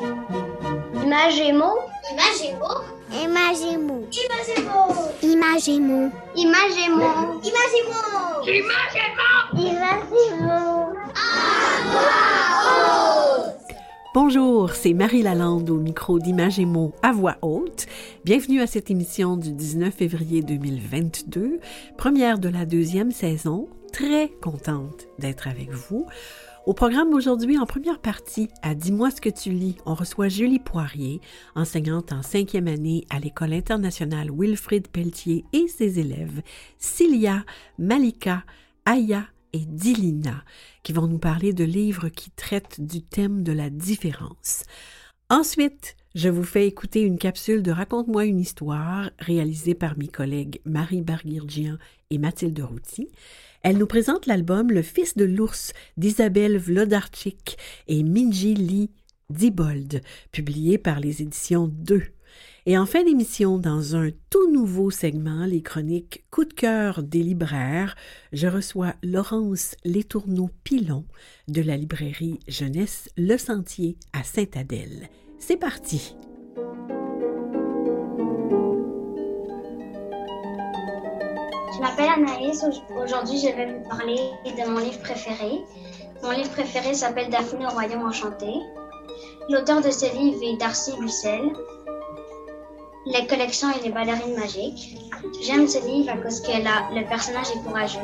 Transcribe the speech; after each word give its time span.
Imagémo. 0.00 1.68
Imagémo. 2.10 2.70
Imagémo. 3.12 4.06
Imagémo. 4.10 5.20
Imagémo. 5.22 6.10
Imagémo. 6.34 7.10
Imagémo. 7.44 8.00
Imagémo. 9.54 10.94
Bonjour, 14.14 14.70
c'est 14.70 14.94
Marie 14.94 15.22
Lalande 15.22 15.68
au 15.68 15.76
micro 15.76 16.18
d'Imagémo 16.18 16.92
à 17.02 17.12
voix 17.12 17.36
haute. 17.42 17.84
Bienvenue 18.24 18.62
à 18.62 18.66
cette 18.66 18.90
émission 18.90 19.36
du 19.36 19.52
19 19.52 19.92
février 19.92 20.40
2022, 20.40 21.60
première 21.98 22.38
de 22.38 22.48
la 22.48 22.64
deuxième 22.64 23.12
saison. 23.12 23.68
Très 23.92 24.28
contente 24.40 25.08
d'être 25.18 25.46
avec 25.46 25.70
vous. 25.70 26.06
Au 26.66 26.74
programme 26.74 27.10
d'aujourd'hui, 27.10 27.58
en 27.58 27.64
première 27.64 28.00
partie, 28.00 28.50
à 28.60 28.74
Dis-moi 28.74 29.10
ce 29.10 29.22
que 29.22 29.30
tu 29.30 29.50
lis, 29.50 29.76
on 29.86 29.94
reçoit 29.94 30.28
Julie 30.28 30.58
Poirier, 30.58 31.22
enseignante 31.54 32.12
en 32.12 32.22
cinquième 32.22 32.68
année 32.68 33.06
à 33.08 33.18
l'École 33.18 33.54
internationale 33.54 34.30
Wilfrid 34.30 34.88
Pelletier 34.88 35.46
et 35.54 35.68
ses 35.68 35.98
élèves, 35.98 36.42
Cilia, 36.78 37.46
Malika, 37.78 38.44
Aya 38.84 39.24
et 39.54 39.64
Dilina, 39.64 40.44
qui 40.82 40.92
vont 40.92 41.06
nous 41.06 41.18
parler 41.18 41.54
de 41.54 41.64
livres 41.64 42.10
qui 42.10 42.30
traitent 42.30 42.80
du 42.80 43.00
thème 43.00 43.42
de 43.42 43.52
la 43.52 43.70
différence. 43.70 44.64
Ensuite, 45.30 45.96
je 46.14 46.28
vous 46.28 46.42
fais 46.42 46.66
écouter 46.66 47.02
une 47.02 47.18
capsule 47.18 47.62
de 47.62 47.70
Raconte-moi 47.70 48.24
une 48.24 48.40
histoire 48.40 49.10
réalisée 49.20 49.74
par 49.74 49.96
mes 49.96 50.08
collègues 50.08 50.60
Marie 50.64 51.02
Barguirgian 51.02 51.76
et 52.10 52.18
Mathilde 52.18 52.60
Routy. 52.60 53.08
Elle 53.62 53.78
nous 53.78 53.86
présente 53.86 54.26
l'album 54.26 54.72
Le 54.72 54.82
Fils 54.82 55.16
de 55.16 55.24
l'ours 55.24 55.72
d'Isabelle 55.96 56.58
Vlodarczyk 56.58 57.56
et 57.86 58.02
Minji 58.02 58.54
Lee 58.54 58.90
Dibold, 59.28 60.00
publié 60.32 60.78
par 60.78 60.98
les 60.98 61.22
éditions 61.22 61.68
2. 61.68 62.02
Et 62.66 62.76
en 62.76 62.86
fin 62.86 63.04
d'émission, 63.04 63.58
dans 63.58 63.94
un 63.94 64.10
tout 64.30 64.50
nouveau 64.50 64.90
segment, 64.90 65.46
les 65.46 65.62
chroniques 65.62 66.24
Coup 66.30 66.44
de 66.44 66.52
cœur 66.52 67.04
des 67.04 67.22
libraires, 67.22 67.94
je 68.32 68.48
reçois 68.48 68.94
Laurence 69.04 69.76
Létourneau-Pilon 69.84 71.04
de 71.46 71.62
la 71.62 71.76
librairie 71.76 72.40
Jeunesse 72.48 73.08
Le 73.16 73.38
Sentier 73.38 73.96
à 74.12 74.24
Sainte-Adèle. 74.24 75.08
C'est 75.40 75.56
parti! 75.56 76.14
Je 81.74 81.80
m'appelle 81.80 82.08
Anaïs. 82.16 82.64
Aujourd'hui, 83.02 83.38
je 83.38 83.46
vais 83.54 83.66
vous 83.74 83.88
parler 83.88 84.16
de 84.44 84.70
mon 84.70 84.78
livre 84.80 84.98
préféré. 85.00 85.60
Mon 86.22 86.30
livre 86.30 86.50
préféré 86.50 86.94
s'appelle 86.94 87.30
Daphné 87.30 87.64
au 87.66 87.70
Royaume 87.70 88.02
Enchanté. 88.06 88.52
L'auteur 89.48 89.80
de 89.80 89.90
ce 89.90 90.06
livre 90.16 90.38
est 90.42 90.56
Darcy 90.58 90.92
Bussel. 90.98 91.52
Les 93.06 93.26
collections 93.26 93.68
et 93.70 93.82
les 93.82 93.90
ballerines 93.90 94.36
magiques. 94.38 94.96
J'aime 95.42 95.66
ce 95.66 95.84
livre 95.86 96.10
à 96.12 96.16
cause 96.18 96.40
que 96.42 96.50
la- 96.52 96.88
le 97.00 97.06
personnage 97.08 97.50
est 97.56 97.62
courageux. 97.66 97.98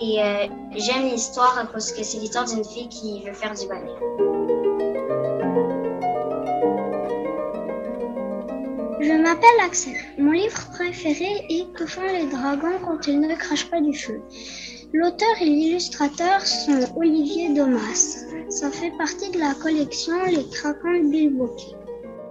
Et 0.00 0.22
euh, 0.22 0.46
j'aime 0.76 1.04
l'histoire 1.08 1.58
à 1.58 1.66
cause 1.66 1.92
que 1.92 2.02
c'est 2.02 2.18
l'histoire 2.18 2.46
d'une 2.46 2.64
fille 2.64 2.88
qui 2.88 3.22
veut 3.24 3.34
faire 3.34 3.54
du 3.54 3.66
ballet. 3.66 4.49
Mon 10.18 10.32
livre 10.32 10.70
préféré 10.72 11.46
est 11.48 11.72
Que 11.74 11.86
font 11.86 12.02
les 12.02 12.26
dragons 12.26 12.78
quand 12.84 13.06
ils 13.06 13.20
ne 13.20 13.34
crachent 13.34 13.70
pas 13.70 13.80
du 13.80 13.94
feu? 13.94 14.20
L'auteur 14.92 15.28
et 15.40 15.44
l'illustrateur 15.44 16.40
sont 16.40 16.80
Olivier 16.96 17.54
Domas. 17.54 18.24
Ça 18.48 18.70
fait 18.70 18.90
partie 18.98 19.30
de 19.30 19.38
la 19.38 19.54
collection 19.54 20.14
Les 20.26 20.48
Craquants 20.50 20.92
de 20.92 21.10
Bill 21.10 21.36
Bokeh. 21.36 21.76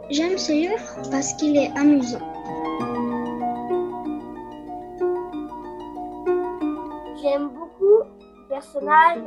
J'aime 0.10 0.38
ce 0.38 0.52
livre 0.52 1.10
parce 1.10 1.34
qu'il 1.34 1.58
est 1.58 1.72
amusant. 1.78 2.20
J'aime 7.22 7.50
beaucoup 7.50 8.04
le 8.04 8.50
personnage 8.50 9.20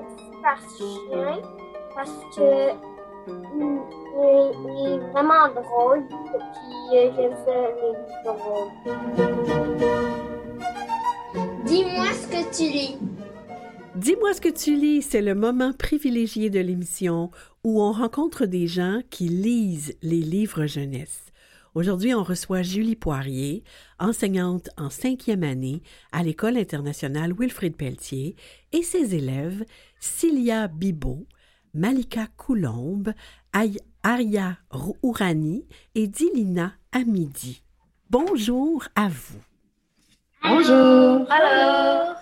parce 0.42 2.12
que 2.36 2.91
vraiment 5.12 5.48
drôle. 5.54 6.04
Puis. 6.08 6.98
Dis-moi 11.64 12.12
ce 12.12 12.26
que 12.28 12.56
tu 12.56 12.62
lis. 12.70 12.96
Dis-moi 13.94 14.34
ce 14.34 14.40
que 14.40 14.48
tu 14.48 14.76
lis, 14.76 15.02
c'est 15.02 15.22
le 15.22 15.34
moment 15.34 15.72
privilégié 15.72 16.50
de 16.50 16.60
l'émission 16.60 17.30
où 17.64 17.80
on 17.82 17.92
rencontre 17.92 18.46
des 18.46 18.66
gens 18.66 19.00
qui 19.10 19.28
lisent 19.28 19.96
les 20.02 20.20
livres 20.20 20.66
jeunesse. 20.66 21.26
Aujourd'hui, 21.74 22.14
on 22.14 22.22
reçoit 22.22 22.60
Julie 22.60 22.96
Poirier, 22.96 23.64
enseignante 23.98 24.68
en 24.76 24.90
cinquième 24.90 25.42
année 25.42 25.82
à 26.10 26.22
l'École 26.22 26.58
internationale 26.58 27.32
Wilfrid 27.32 27.76
Pelletier, 27.76 28.36
et 28.72 28.82
ses 28.82 29.14
élèves 29.14 29.64
Cilia 29.98 30.68
Bibot, 30.68 31.26
Malika 31.74 32.26
Coulombe, 32.36 33.14
Aria 34.02 34.58
Ourani 35.02 35.66
et 35.94 36.06
Dilina 36.06 36.74
Amidi. 36.92 37.62
Bonjour 38.10 38.84
à 38.94 39.08
vous. 39.08 39.40
Bonjour. 40.42 41.26
Alors, 41.30 42.21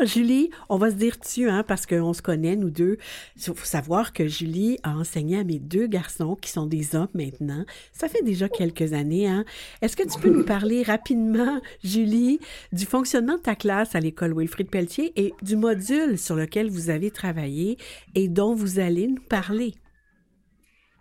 Ah, 0.00 0.04
Julie, 0.04 0.50
on 0.68 0.76
va 0.76 0.90
se 0.90 0.96
dire 0.96 1.18
tu, 1.20 1.48
hein, 1.48 1.62
parce 1.66 1.86
qu'on 1.86 2.12
se 2.12 2.22
connaît, 2.22 2.56
nous 2.56 2.70
deux. 2.70 2.98
Il 3.36 3.42
faut 3.42 3.54
savoir 3.64 4.12
que 4.12 4.26
Julie 4.26 4.78
a 4.82 4.96
enseigné 4.96 5.38
à 5.38 5.44
mes 5.44 5.58
deux 5.58 5.86
garçons, 5.86 6.36
qui 6.36 6.50
sont 6.50 6.66
des 6.66 6.96
hommes 6.96 7.08
maintenant. 7.14 7.64
Ça 7.92 8.08
fait 8.08 8.22
déjà 8.22 8.48
quelques 8.48 8.92
années, 8.92 9.28
hein. 9.28 9.44
Est-ce 9.82 9.96
que 9.96 10.02
tu 10.02 10.18
peux 10.18 10.30
nous 10.30 10.44
parler 10.44 10.82
rapidement, 10.82 11.60
Julie, 11.82 12.40
du 12.72 12.86
fonctionnement 12.86 13.36
de 13.36 13.42
ta 13.42 13.54
classe 13.54 13.94
à 13.94 14.00
l'école 14.00 14.36
Wilfrid 14.36 14.68
Pelletier 14.68 15.12
et 15.16 15.34
du 15.42 15.56
module 15.56 16.18
sur 16.18 16.36
lequel 16.36 16.70
vous 16.70 16.90
avez 16.90 17.10
travaillé 17.10 17.76
et 18.14 18.28
dont 18.28 18.54
vous 18.54 18.78
allez 18.78 19.06
nous 19.06 19.22
parler? 19.22 19.74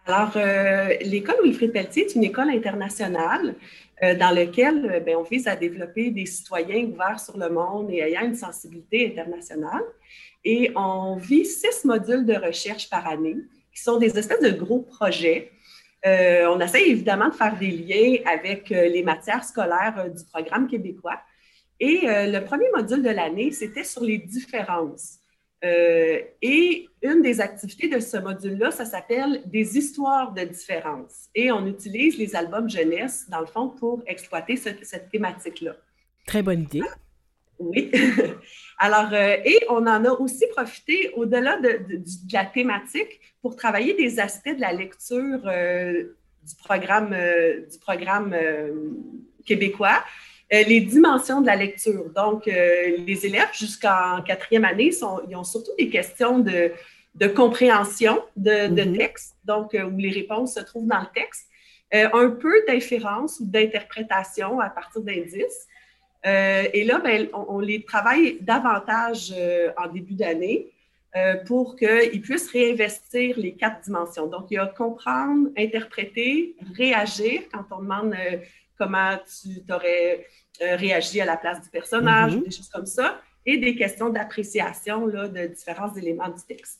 Alors, 0.06 0.34
euh, 0.36 0.90
l'école 1.02 1.38
Wilfrid 1.44 1.72
Pelletier 1.72 2.04
est 2.06 2.16
une 2.16 2.26
école 2.26 2.50
internationale 2.50 3.56
dans 4.02 4.34
laquelle 4.36 4.86
euh, 4.92 5.00
ben, 5.00 5.16
on 5.18 5.24
vise 5.24 5.48
à 5.48 5.56
développer 5.56 6.10
des 6.12 6.26
citoyens 6.26 6.86
ouverts 6.86 7.20
sur 7.20 7.38
le 7.38 7.50
monde 7.50 7.90
et 7.92 8.00
ayant 8.00 8.22
une 8.22 8.36
sensibilité 8.36 9.12
internationale. 9.12 9.84
Et 10.44 10.72
on 10.76 11.16
vit 11.16 11.46
six 11.46 11.86
modules 11.86 12.26
de 12.26 12.34
recherche 12.34 12.90
par 12.90 13.08
année, 13.08 13.38
qui 13.74 13.82
sont 13.82 13.98
des 13.98 14.18
espèces 14.18 14.42
de 14.42 14.52
gros 14.52 14.82
projets. 14.82 15.52
Euh, 16.06 16.48
on 16.48 16.60
essaie 16.60 16.90
évidemment 16.90 17.30
de 17.30 17.34
faire 17.34 17.58
des 17.58 17.72
liens 17.72 18.18
avec 18.26 18.72
euh, 18.72 18.90
les 18.90 19.04
matières 19.04 19.44
scolaires 19.44 19.96
euh, 19.98 20.10
du 20.10 20.24
programme 20.26 20.68
québécois. 20.68 21.20
Et 21.80 22.10
euh, 22.10 22.28
le 22.28 22.44
premier 22.44 22.70
module 22.76 23.02
de 23.02 23.10
l'année, 23.10 23.52
c'était 23.52 23.84
sur 23.84 24.04
les 24.04 24.18
différences. 24.18 25.20
Euh, 25.64 26.20
et 26.42 26.88
une 27.02 27.22
des 27.22 27.40
activités 27.40 27.88
de 27.88 28.00
ce 28.00 28.18
module-là, 28.18 28.72
ça 28.72 28.84
s'appelle 28.86 29.42
des 29.46 29.78
histoires 29.78 30.34
de 30.34 30.42
différence. 30.42 31.30
Et 31.34 31.52
on 31.52 31.66
utilise 31.66 32.18
les 32.18 32.36
albums 32.36 32.70
jeunesse, 32.70 33.26
dans 33.30 33.40
le 33.40 33.46
fond, 33.46 33.70
pour 33.70 34.04
exploiter 34.06 34.58
ce- 34.58 34.70
cette 34.82 35.10
thématique-là. 35.10 35.76
Très 36.26 36.42
bonne 36.42 36.62
idée. 36.64 36.82
Oui. 37.60 37.92
Alors, 38.78 39.10
euh, 39.14 39.38
et 39.46 39.60
on 39.70 39.86
en 39.88 40.04
a 40.04 40.12
aussi 40.12 40.46
profité 40.48 41.12
au-delà 41.16 41.58
de, 41.58 41.70
de- 41.88 41.96
du- 41.98 42.28
de 42.28 42.34
la 42.34 42.46
thématique 42.46 43.22
pour 43.42 43.56
travailler 43.56 43.94
des 43.94 44.20
aspects 44.20 44.54
de 44.54 44.60
la 44.60 44.74
lecture 44.74 45.40
euh, 45.46 46.04
du 46.46 46.56
programme, 46.62 47.16
du 47.72 47.80
programme 47.80 48.36
québécois, 49.46 50.04
les 50.52 50.82
dimensions 50.82 51.42
de 51.42 51.48
la 51.48 51.56
lecture. 51.56 52.06
Donc, 52.16 52.48
euh, 52.48 52.98
les 53.06 53.26
élèves 53.26 53.54
jusqu'en 53.54 54.22
quatrième 54.26 54.66
année, 54.66 54.92
sont, 54.92 55.22
ils 55.30 55.36
ont 55.36 55.44
surtout 55.44 55.72
des 55.78 55.90
questions 55.90 56.40
de, 56.40 56.72
de 57.16 57.28
compréhension 57.28 58.22
de, 58.36 58.68
de 58.68 58.84
Mhm. 58.84 58.98
texte, 58.98 59.36
donc 59.46 59.74
euh, 59.74 59.84
où 59.84 59.98
les 59.98 60.12
réponses 60.12 60.56
se 60.56 60.60
trouvent 60.62 60.88
dans 60.88 61.02
le 61.02 61.14
texte, 61.22 61.48
Euh, 61.96 62.10
un 62.26 62.32
peu 62.44 62.56
d'inférence 62.68 63.40
ou 63.40 63.46
d'interprétation 63.46 64.60
à 64.60 64.70
partir 64.78 65.02
d'indices. 65.08 65.62
Euh, 66.26 66.64
et 66.78 66.84
là, 66.90 66.98
ben, 67.06 67.20
on, 67.34 67.44
on 67.56 67.60
les 67.60 67.84
travaille 67.84 68.28
davantage 68.42 69.32
euh, 69.32 69.70
en 69.78 69.88
début 69.98 70.16
d'année 70.16 70.60
euh, 71.16 71.36
pour 71.48 71.66
qu'ils 71.76 72.22
puissent 72.28 72.50
réinvestir 72.50 73.38
les 73.38 73.54
quatre 73.62 73.80
dimensions. 73.88 74.26
Donc, 74.26 74.44
il 74.50 74.56
y 74.56 74.58
a 74.58 74.66
comprendre, 74.66 75.44
interpréter, 75.66 76.56
réagir 76.82 77.38
quand 77.52 77.66
on 77.76 77.82
demande 77.86 78.14
euh, 78.16 78.38
comment 78.78 79.18
tu 79.18 79.64
t'aurais 79.66 80.26
euh, 80.62 80.76
réagi 80.76 81.20
à 81.22 81.26
la 81.26 81.38
place 81.38 81.62
du 81.62 81.70
personnage, 81.70 82.36
Mhm. 82.36 82.44
des 82.44 82.52
choses 82.52 82.70
comme 82.70 82.86
ça, 82.86 83.22
et 83.46 83.58
des 83.58 83.76
questions 83.76 84.10
d'appréciation 84.10 85.06
là, 85.08 85.28
de 85.28 85.48
différents 85.48 85.94
éléments 85.96 86.30
du 86.30 86.42
texte. 86.48 86.80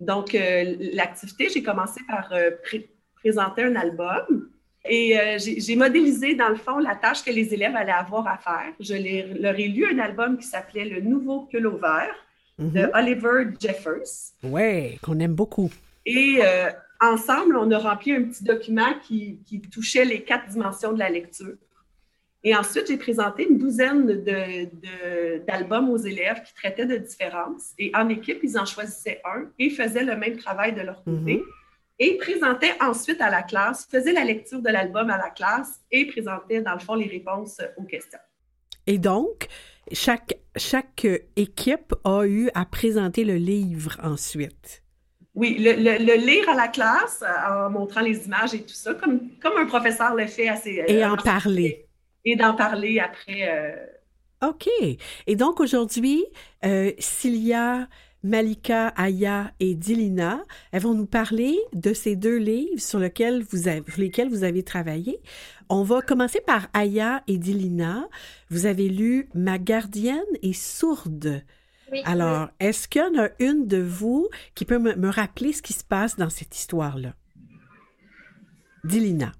Donc, 0.00 0.34
euh, 0.34 0.74
l'activité, 0.94 1.48
j'ai 1.48 1.62
commencé 1.62 2.00
par 2.08 2.32
euh, 2.32 2.50
pré- 2.62 2.90
présenter 3.16 3.62
un 3.64 3.76
album 3.76 4.50
et 4.86 5.14
j'ai 5.38 5.76
modélisé, 5.76 6.34
dans 6.34 6.48
le 6.48 6.56
fond, 6.56 6.78
la 6.78 6.94
tâche 6.96 7.22
que 7.22 7.30
les 7.30 7.52
élèves 7.52 7.76
allaient 7.76 7.92
avoir 7.92 8.26
à 8.26 8.38
faire. 8.38 8.72
Je 8.80 8.94
leur 9.42 9.58
ai 9.60 9.68
lu 9.68 9.84
un 9.94 9.98
album 9.98 10.38
qui 10.38 10.46
s'appelait 10.46 10.86
Le 10.86 11.02
Nouveau 11.02 11.42
Culot 11.50 11.76
Vert 11.76 12.14
de 12.58 12.80
Mhm. 12.86 12.90
Oliver 12.94 13.44
Jeffers. 13.60 14.32
Ouais, 14.42 14.96
qu'on 15.02 15.18
aime 15.20 15.34
beaucoup. 15.34 15.70
Et 16.06 16.38
ensemble, 17.00 17.56
on 17.56 17.70
a 17.70 17.78
rempli 17.78 18.12
un 18.12 18.22
petit 18.22 18.44
document 18.44 18.94
qui, 19.02 19.40
touchait 19.70 20.04
les 20.04 20.22
quatre 20.22 20.48
dimensions 20.48 20.92
de 20.92 20.98
la 20.98 21.08
lecture. 21.08 21.56
Et 22.42 22.56
ensuite, 22.56 22.86
j'ai 22.88 22.96
présenté 22.96 23.46
une 23.48 23.58
douzaine 23.58 24.06
d'albums 25.46 25.90
aux 25.90 25.98
élèves 25.98 26.42
qui 26.42 26.54
traitaient 26.54 26.86
de 26.86 26.96
différences. 26.96 27.72
Et 27.78 27.92
en 27.94 28.08
équipe, 28.08 28.40
ils 28.42 28.58
en 28.58 28.64
choisissaient 28.64 29.20
un 29.24 29.50
et 29.58 29.68
faisaient 29.68 30.04
le 30.04 30.16
même 30.16 30.38
travail 30.38 30.74
de 30.74 30.80
leur 30.80 31.04
côté. 31.04 31.36
Mm-hmm. 31.36 31.44
Et 32.02 32.16
présentaient 32.16 32.72
ensuite 32.80 33.20
à 33.20 33.28
la 33.28 33.42
classe, 33.42 33.86
faisaient 33.90 34.14
la 34.14 34.24
lecture 34.24 34.62
de 34.62 34.70
l'album 34.70 35.10
à 35.10 35.18
la 35.18 35.28
classe 35.28 35.80
et 35.90 36.06
présentaient, 36.06 36.62
dans 36.62 36.72
le 36.72 36.78
fond, 36.78 36.94
les 36.94 37.08
réponses 37.08 37.60
aux 37.76 37.84
questions. 37.84 38.18
Et 38.86 38.96
donc, 38.96 39.48
chaque, 39.92 40.34
chaque 40.56 41.06
équipe 41.36 41.94
a 42.04 42.24
eu 42.24 42.48
à 42.54 42.64
présenter 42.64 43.24
le 43.24 43.34
livre 43.34 43.98
ensuite. 44.02 44.82
Oui, 45.40 45.56
le, 45.58 46.16
lire 46.18 46.50
à 46.50 46.54
la 46.54 46.68
classe 46.68 47.22
euh, 47.22 47.66
en 47.66 47.70
montrant 47.70 48.02
les 48.02 48.26
images 48.26 48.52
et 48.52 48.60
tout 48.60 48.74
ça, 48.74 48.92
comme, 48.92 49.20
comme 49.40 49.56
un 49.56 49.64
professeur 49.64 50.14
le 50.14 50.26
fait 50.26 50.50
assez. 50.50 50.84
Et 50.86 51.02
en 51.02 51.16
parler. 51.16 51.86
Et 52.26 52.36
d'en 52.36 52.54
parler 52.54 53.00
après. 53.00 53.48
Euh, 53.48 54.46
OK. 54.46 54.68
Et 55.26 55.36
donc 55.36 55.58
aujourd'hui, 55.60 56.26
euh, 56.66 56.92
Cilia, 56.98 57.88
Malika, 58.22 58.88
Aya 58.88 59.50
et 59.60 59.74
Dilina, 59.74 60.42
elles 60.72 60.82
vont 60.82 60.92
nous 60.92 61.06
parler 61.06 61.58
de 61.72 61.94
ces 61.94 62.16
deux 62.16 62.36
livres 62.36 62.78
sur 62.78 62.98
lesquels 62.98 63.42
vous 63.50 63.66
avez, 63.66 63.82
lesquels 63.96 64.28
vous 64.28 64.44
avez 64.44 64.62
travaillé. 64.62 65.22
On 65.70 65.84
va 65.84 66.02
commencer 66.02 66.42
par 66.46 66.68
Aya 66.74 67.22
et 67.28 67.38
Dilina. 67.38 68.06
Vous 68.50 68.66
avez 68.66 68.90
lu 68.90 69.30
Ma 69.32 69.56
gardienne 69.56 70.20
est 70.42 70.52
sourde 70.52 71.42
alors, 72.04 72.48
est-ce 72.60 72.88
qu'il 72.88 73.02
y 73.02 73.04
en 73.04 73.22
a 73.22 73.28
une 73.38 73.66
de 73.66 73.80
vous 73.82 74.28
qui 74.54 74.64
peut 74.64 74.78
me, 74.78 75.08
rappeler 75.08 75.52
ce 75.52 75.62
qui 75.62 75.72
se 75.72 75.84
passe 75.84 76.16
dans 76.16 76.30
cette 76.30 76.56
histoire-là? 76.56 77.14
Dilina. 78.84 79.32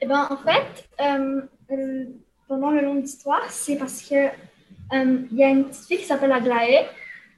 Eh 0.00 0.06
bien, 0.06 0.28
en 0.30 0.36
fait, 0.36 0.88
euh, 1.00 1.42
euh, 1.72 2.04
pendant 2.48 2.70
le 2.70 2.82
long 2.82 2.96
d'histoire, 2.96 3.44
c'est 3.50 3.76
parce 3.76 4.02
que 4.02 4.14
euh, 4.14 5.18
il 5.30 5.36
y 5.36 5.44
a 5.44 5.48
une 5.48 5.64
petite 5.64 5.86
fille 5.86 5.98
qui 5.98 6.04
s'appelle 6.04 6.32
Aglaé, 6.32 6.86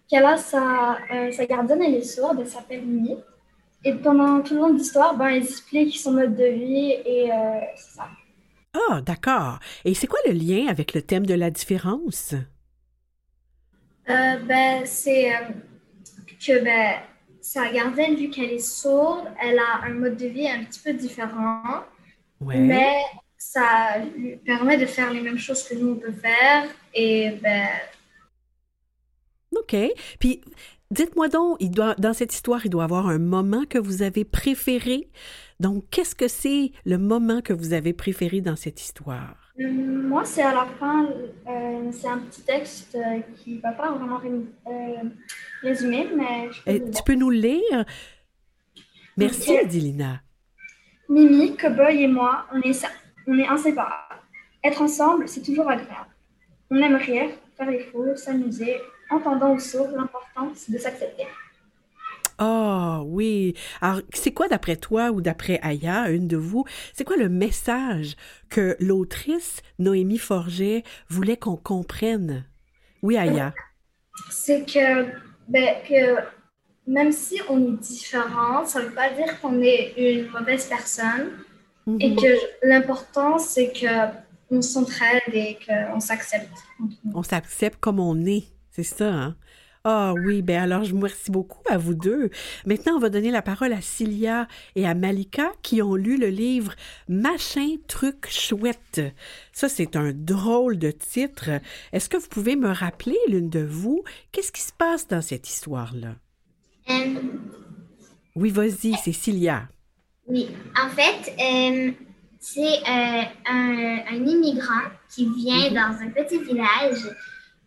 qui 0.07 0.17
a 0.17 0.37
sa, 0.37 0.99
sa 1.33 1.47
gardienne, 1.47 1.83
elle 1.83 1.95
est 1.95 2.03
sourde, 2.03 2.39
elle 2.41 2.49
s'appelle 2.49 2.85
Mimi. 2.85 3.17
Et 3.85 3.95
pendant 3.95 4.41
tout 4.41 4.55
le 4.55 4.61
long 4.61 4.71
de 4.71 4.79
l'histoire, 4.79 5.17
ben, 5.17 5.29
elle 5.29 5.43
explique 5.43 5.97
son 5.99 6.13
mode 6.13 6.35
de 6.35 6.45
vie 6.45 6.93
et 7.05 7.31
c'est 7.77 7.97
ça. 7.97 8.09
Ah, 8.75 9.01
d'accord. 9.03 9.59
Et 9.85 9.95
c'est 9.95 10.07
quoi 10.07 10.19
le 10.27 10.33
lien 10.33 10.67
avec 10.69 10.95
le 10.95 11.03
thème 11.03 11.27
de 11.27 11.35
la 11.35 11.51
différence? 11.51 12.35
Euh, 14.11 14.37
ben, 14.39 14.87
c'est 14.87 15.35
euh, 15.35 15.41
que 16.45 16.65
ben, 16.65 17.01
sa 17.41 17.71
gardienne, 17.71 18.17
vu 18.17 18.31
qu'elle 18.31 18.53
est 18.53 18.59
sourde, 18.59 19.31
elle 19.43 19.59
a 19.59 19.85
un 19.85 19.91
mode 19.91 20.17
de 20.17 20.27
vie 20.27 20.49
un 20.49 20.65
petit 20.65 20.81
peu 20.81 20.93
différent. 20.93 21.85
Mais 22.41 23.03
ça 23.37 23.99
lui 24.17 24.37
permet 24.37 24.77
de 24.77 24.87
faire 24.87 25.13
les 25.13 25.21
mêmes 25.21 25.39
choses 25.39 25.63
que 25.63 25.75
nous, 25.75 25.93
on 25.93 25.97
peut 25.97 26.13
faire. 26.13 26.65
Et 26.95 27.39
ben. 27.43 27.69
OK. 29.57 29.77
Puis, 30.19 30.41
dites-moi 30.91 31.29
donc, 31.29 31.57
il 31.61 31.71
doit, 31.71 31.95
dans 31.97 32.13
cette 32.13 32.35
histoire, 32.35 32.65
il 32.65 32.71
doit 32.71 32.83
y 32.83 32.85
avoir 32.85 33.09
un 33.09 33.19
moment 33.19 33.65
que 33.65 33.79
vous 33.79 34.03
avez 34.03 34.25
préféré. 34.25 35.09
Donc, 35.61 35.85
qu'est-ce 35.91 36.15
que 36.15 36.29
c'est 36.29 36.73
le 36.85 36.99
moment 36.99 37.41
que 37.41 37.53
vous 37.53 37.73
avez 37.73 37.93
préféré 37.93 38.41
dans 38.41 38.57
cette 38.57 38.81
histoire? 38.81 39.38
Moi, 39.59 40.25
c'est 40.25 40.43
à 40.43 40.55
la 40.55 40.67
fin, 40.79 41.07
euh, 41.49 41.91
c'est 41.91 42.07
un 42.07 42.19
petit 42.19 42.43
texte 42.43 42.95
euh, 42.95 43.21
qui 43.37 43.57
ne 43.57 43.61
va 43.61 43.73
pas 43.73 43.91
vraiment 43.91 44.21
euh, 44.23 45.09
résumer, 45.63 46.09
mais 46.15 46.49
je 46.53 46.79
Tu 46.91 47.03
peux 47.05 47.15
nous 47.15 47.31
le 47.31 47.39
lire? 47.39 47.85
Merci, 49.17 49.57
Adilina. 49.57 50.21
Mimi, 51.09 51.57
Cowboy 51.57 52.03
et 52.03 52.07
moi, 52.07 52.47
on 52.53 52.61
est, 52.61 52.87
on 53.27 53.37
est 53.37 53.49
inséparables. 53.49 54.23
Être 54.63 54.83
ensemble, 54.83 55.29
c'est 55.29 55.43
toujours 55.43 55.69
agréable. 55.69 56.11
On 56.71 56.77
aime 56.77 56.97
rire, 56.97 57.31
faire 57.57 57.71
les 57.71 57.81
fous, 57.81 58.15
s'amuser, 58.15 58.77
entendant 59.11 59.55
ou 59.55 59.59
sourd, 59.59 59.89
l'important, 59.89 60.53
c'est 60.55 60.71
de 60.71 60.79
s'accepter. 60.79 61.27
Ah 62.39 63.03
oui. 63.05 63.55
Alors, 63.81 64.01
c'est 64.15 64.33
quoi 64.33 64.49
d'après 64.49 64.77
toi 64.77 65.11
ou 65.11 65.21
d'après 65.21 65.59
Aya, 65.63 66.09
une 66.11 66.29
de 66.29 66.37
vous, 66.37 66.65
c'est 66.95 67.05
quoi 67.05 67.17
le 67.17 67.29
message 67.29 68.17
que 68.49 68.77
l'autrice 68.79 69.61
Noémie 69.79 70.19
Forget 70.19 70.85
voulait 71.09 71.37
qu'on 71.37 71.57
comprenne? 71.57 72.45
Oui, 73.03 73.17
Aya. 73.17 73.53
C'est 74.31 74.65
que, 74.65 75.07
ben, 75.49 75.77
que 75.89 76.17
même 76.87 77.13
si 77.13 77.41
on 77.49 77.75
est 77.75 77.81
différent, 77.81 78.65
ça 78.65 78.81
ne 78.81 78.87
veut 78.87 78.95
pas 78.95 79.11
dire 79.11 79.41
qu'on 79.41 79.61
est 79.61 79.95
une 79.97 80.31
mauvaise 80.31 80.67
personne. 80.67 81.31
Et 82.01 82.11
mhm. 82.11 82.17
que 82.17 82.67
l'important, 82.67 83.39
c'est 83.39 83.73
qu'on 83.73 84.61
s'entraide 84.61 85.23
et 85.33 85.59
qu'on 85.67 86.01
s'accepte. 86.01 86.53
On 87.15 87.23
s'accepte 87.23 87.81
comme 87.81 87.99
on 87.99 88.27
est. 88.27 88.45
C'est 88.71 88.83
ça, 88.83 89.11
hein? 89.11 89.37
Ah 89.85 90.13
oui, 90.25 90.43
ben 90.43 90.61
alors 90.61 90.85
je 90.85 90.91
vous 90.91 90.99
remercie 90.99 91.31
beaucoup 91.31 91.63
à 91.69 91.79
vous 91.79 91.95
deux. 91.95 92.31
Maintenant, 92.67 92.97
on 92.97 92.99
va 92.99 93.11
donner 93.11 93.31
la 93.31 93.43
parole 93.43 93.73
à 93.73 93.81
Cilia 93.81 94.49
et 94.75 94.87
à 94.87 94.95
Malika 94.95 95.53
qui 95.63 95.83
ont 95.83 95.95
lu 95.95 96.19
le 96.19 96.29
livre 96.29 96.75
Machin 97.09 97.77
truc 97.87 98.27
chouette. 98.29 99.01
Ça, 99.53 99.69
c'est 99.69 99.97
un 99.97 100.13
drôle 100.13 100.79
de 100.79 100.91
titre. 100.91 101.51
Est-ce 101.93 102.09
que 102.09 102.17
vous 102.17 102.29
pouvez 102.29 102.57
me 102.57 102.71
rappeler, 102.71 103.19
l'une 103.29 103.51
de 103.51 103.65
vous, 103.65 104.03
qu'est-ce 104.33 104.53
qui 104.53 104.63
se 104.63 104.73
passe 104.73 105.09
dans 105.09 105.23
cette 105.23 105.49
histoire-là? 105.49 106.17
Euh, 106.91 107.15
oui, 108.35 108.51
vas-y, 108.51 108.95
c'est 109.03 109.13
Cilia. 109.13 109.69
Oui, 110.27 110.49
en 110.81 110.89
fait, 110.91 111.33
euh, 111.41 111.93
c'est 112.39 112.61
euh, 112.63 113.23
un, 113.47 114.25
immigrant 114.25 114.91
qui 115.11 115.29
vient 115.35 115.71
mhm. 115.71 115.75
dans 115.75 116.03
un 116.03 116.11
petit 116.11 116.39
village 116.39 117.03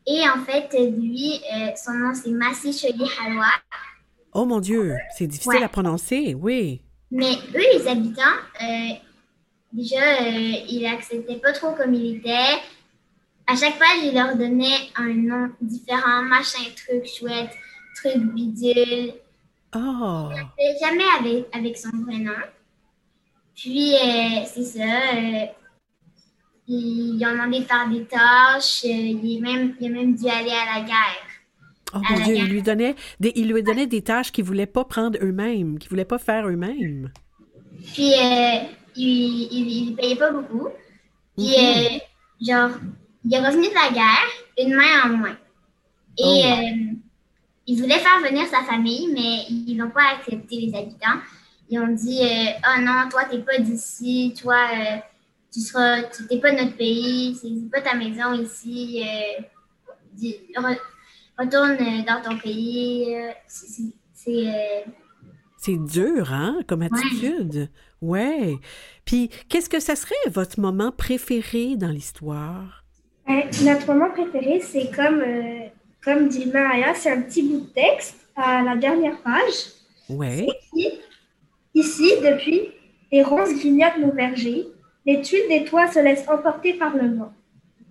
et 0.08 0.22
en 0.28 0.44
fait, 0.44 0.74
lui, 0.74 1.40
euh, 1.54 1.70
son 1.76 1.94
nom, 1.94 2.14
c'est 2.14 2.32
Massi 2.32 2.74
Choli 2.74 3.10
Halwa. 3.20 3.48
Oh 4.34 4.46
mon 4.46 4.60
Dieu, 4.60 4.96
c'est 5.16 5.28
difficile 5.28 5.64
à 5.64 5.70
prononcer, 5.70 6.34
oui. 6.34 6.82
Mais 7.12 7.34
eux, 7.54 7.78
les 7.78 7.88
habitants, 7.88 8.22
euh, 8.62 8.94
déjà, 9.74 10.22
euh, 10.22 10.54
ils 10.70 10.82
l'acceptaient 10.84 11.36
pas 11.36 11.54
trop 11.54 11.74
comme 11.74 11.94
il 11.94 12.18
était. 12.18 12.60
À 13.46 13.56
chaque 13.56 13.78
page, 13.78 14.04
il 14.04 14.14
leur 14.14 14.36
donnait 14.36 14.90
un 14.96 15.14
nom 15.14 15.50
différent, 15.62 16.24
machin, 16.24 16.64
truc 16.76 17.06
chouette, 17.06 17.52
truc 17.96 18.18
bidule. 18.34 19.14
Oh. 19.76 20.30
Jamais 20.82 21.04
avec, 21.20 21.48
avec 21.54 21.78
son 21.78 21.90
vrai 22.06 22.18
nom. 22.18 22.32
Puis, 23.56 23.94
c'est 24.46 24.64
ça 24.64 25.52
il 26.68 27.26
en 27.26 27.30
a 27.30 27.34
demandé 27.34 27.60
de 27.60 27.66
faire 27.66 27.90
des 27.90 28.06
tâches. 28.06 28.86
Euh, 28.86 28.88
il, 28.88 29.38
est 29.38 29.42
même, 29.42 29.76
il 29.80 29.88
a 29.88 29.90
même 29.90 30.16
dû 30.16 30.28
aller 30.28 30.52
à 30.52 30.80
la 30.80 30.86
guerre. 30.86 31.28
Oh 31.94 32.00
mon 32.10 32.24
Dieu, 32.24 32.36
il 32.36 32.48
lui 32.48 32.62
donnait 32.62 32.96
des, 33.20 33.34
il 33.36 33.52
lui 33.52 33.64
donnait 33.64 33.88
des 33.88 34.02
tâches 34.02 34.32
qu'il 34.32 34.44
ne 34.44 34.48
voulait 34.48 34.66
pas 34.66 34.86
prendre 34.86 35.18
eux-mêmes, 35.22 35.78
qu'il 35.78 35.88
ne 35.88 35.90
voulait 35.90 36.06
pas 36.06 36.20
faire 36.20 36.48
eux-mêmes. 36.48 37.12
Puis, 37.94 38.14
euh, 38.14 38.60
il 38.96 39.92
ne 39.92 39.96
payait 39.96 40.16
pas 40.16 40.32
beaucoup. 40.32 40.70
Puis, 41.38 41.48
mhm. 41.48 41.56
euh, 41.58 41.98
genre, 42.48 42.78
il 43.26 43.34
est 43.34 43.46
revenu 43.46 43.68
de 43.68 43.74
la 43.74 43.92
guerre, 43.92 44.30
une 44.58 44.76
main 44.76 45.04
en 45.06 45.18
moins. 45.18 45.38
Et 46.18 46.44
oh, 46.46 46.96
il 47.68 47.82
voulait 47.82 48.00
faire 48.00 48.22
venir 48.22 48.46
sa 48.48 48.64
famille, 48.64 49.10
mais 49.14 49.46
ils 49.50 49.76
n'ont 49.76 49.90
pas 49.90 50.14
accepté 50.16 50.58
les 50.58 50.76
habitants. 50.76 51.20
Ils 51.70 51.80
ont 51.80 51.88
dit 51.88 52.20
Oh 52.22 52.82
non, 52.82 53.10
toi, 53.10 53.24
tu 53.30 53.38
n'es 53.38 53.44
pas 53.44 53.58
d'ici, 53.60 54.34
toi 54.42 54.58
tu 55.52 55.60
seras, 55.60 56.04
tu 56.04 56.24
n'es 56.30 56.40
pas 56.40 56.52
notre 56.52 56.78
pays, 56.78 57.36
c'est 57.36 57.70
pas 57.70 57.82
ta 57.82 57.96
maison 57.96 58.34
ici. 58.34 59.04
Euh, 59.06 59.42
retourne 61.38 61.72
euh, 61.72 62.04
dans 62.08 62.22
ton 62.24 62.38
pays. 62.38 63.16
Euh, 63.16 63.32
c'est. 63.48 64.64
C'est 65.58 65.78
dur, 65.78 66.34
hein, 66.34 66.62
comme 66.68 66.82
attitude. 66.82 67.70
Ouais. 68.02 68.56
Puis, 69.06 69.30
qu'est-ce 69.48 69.70
que 69.70 69.80
ça 69.80 69.96
serait 69.96 70.16
votre 70.28 70.60
moment 70.60 70.92
préféré 70.92 71.76
dans 71.76 71.90
l'histoire? 71.90 72.84
notre 73.64 73.86
moment 73.88 74.10
préféré, 74.10 74.60
c'est 74.60 74.90
comme, 74.94 75.24
comme 76.04 76.28
dit 76.30 76.48
Maria, 76.48 76.96
c'est 76.96 77.12
un 77.12 77.22
petit 77.22 77.44
bout 77.44 77.62
de 77.62 77.70
texte 77.74 78.28
à 78.36 78.64
la 78.64 78.76
dernière 78.76 79.22
page. 79.22 79.54
Ouais. 80.10 80.48
Ici, 81.76 82.12
depuis, 82.24 82.70
les 83.12 83.22
roses 83.22 83.54
grignotent 83.54 84.00
nos 84.00 84.12
vergers, 84.12 84.66
les 85.06 85.22
tuiles 85.22 85.48
des 85.50 85.66
toits 85.66 85.92
se 85.92 86.00
laissent 86.00 86.28
emporter 86.28 86.74
par 86.74 86.96
le 86.96 87.16
vent. 87.16 87.34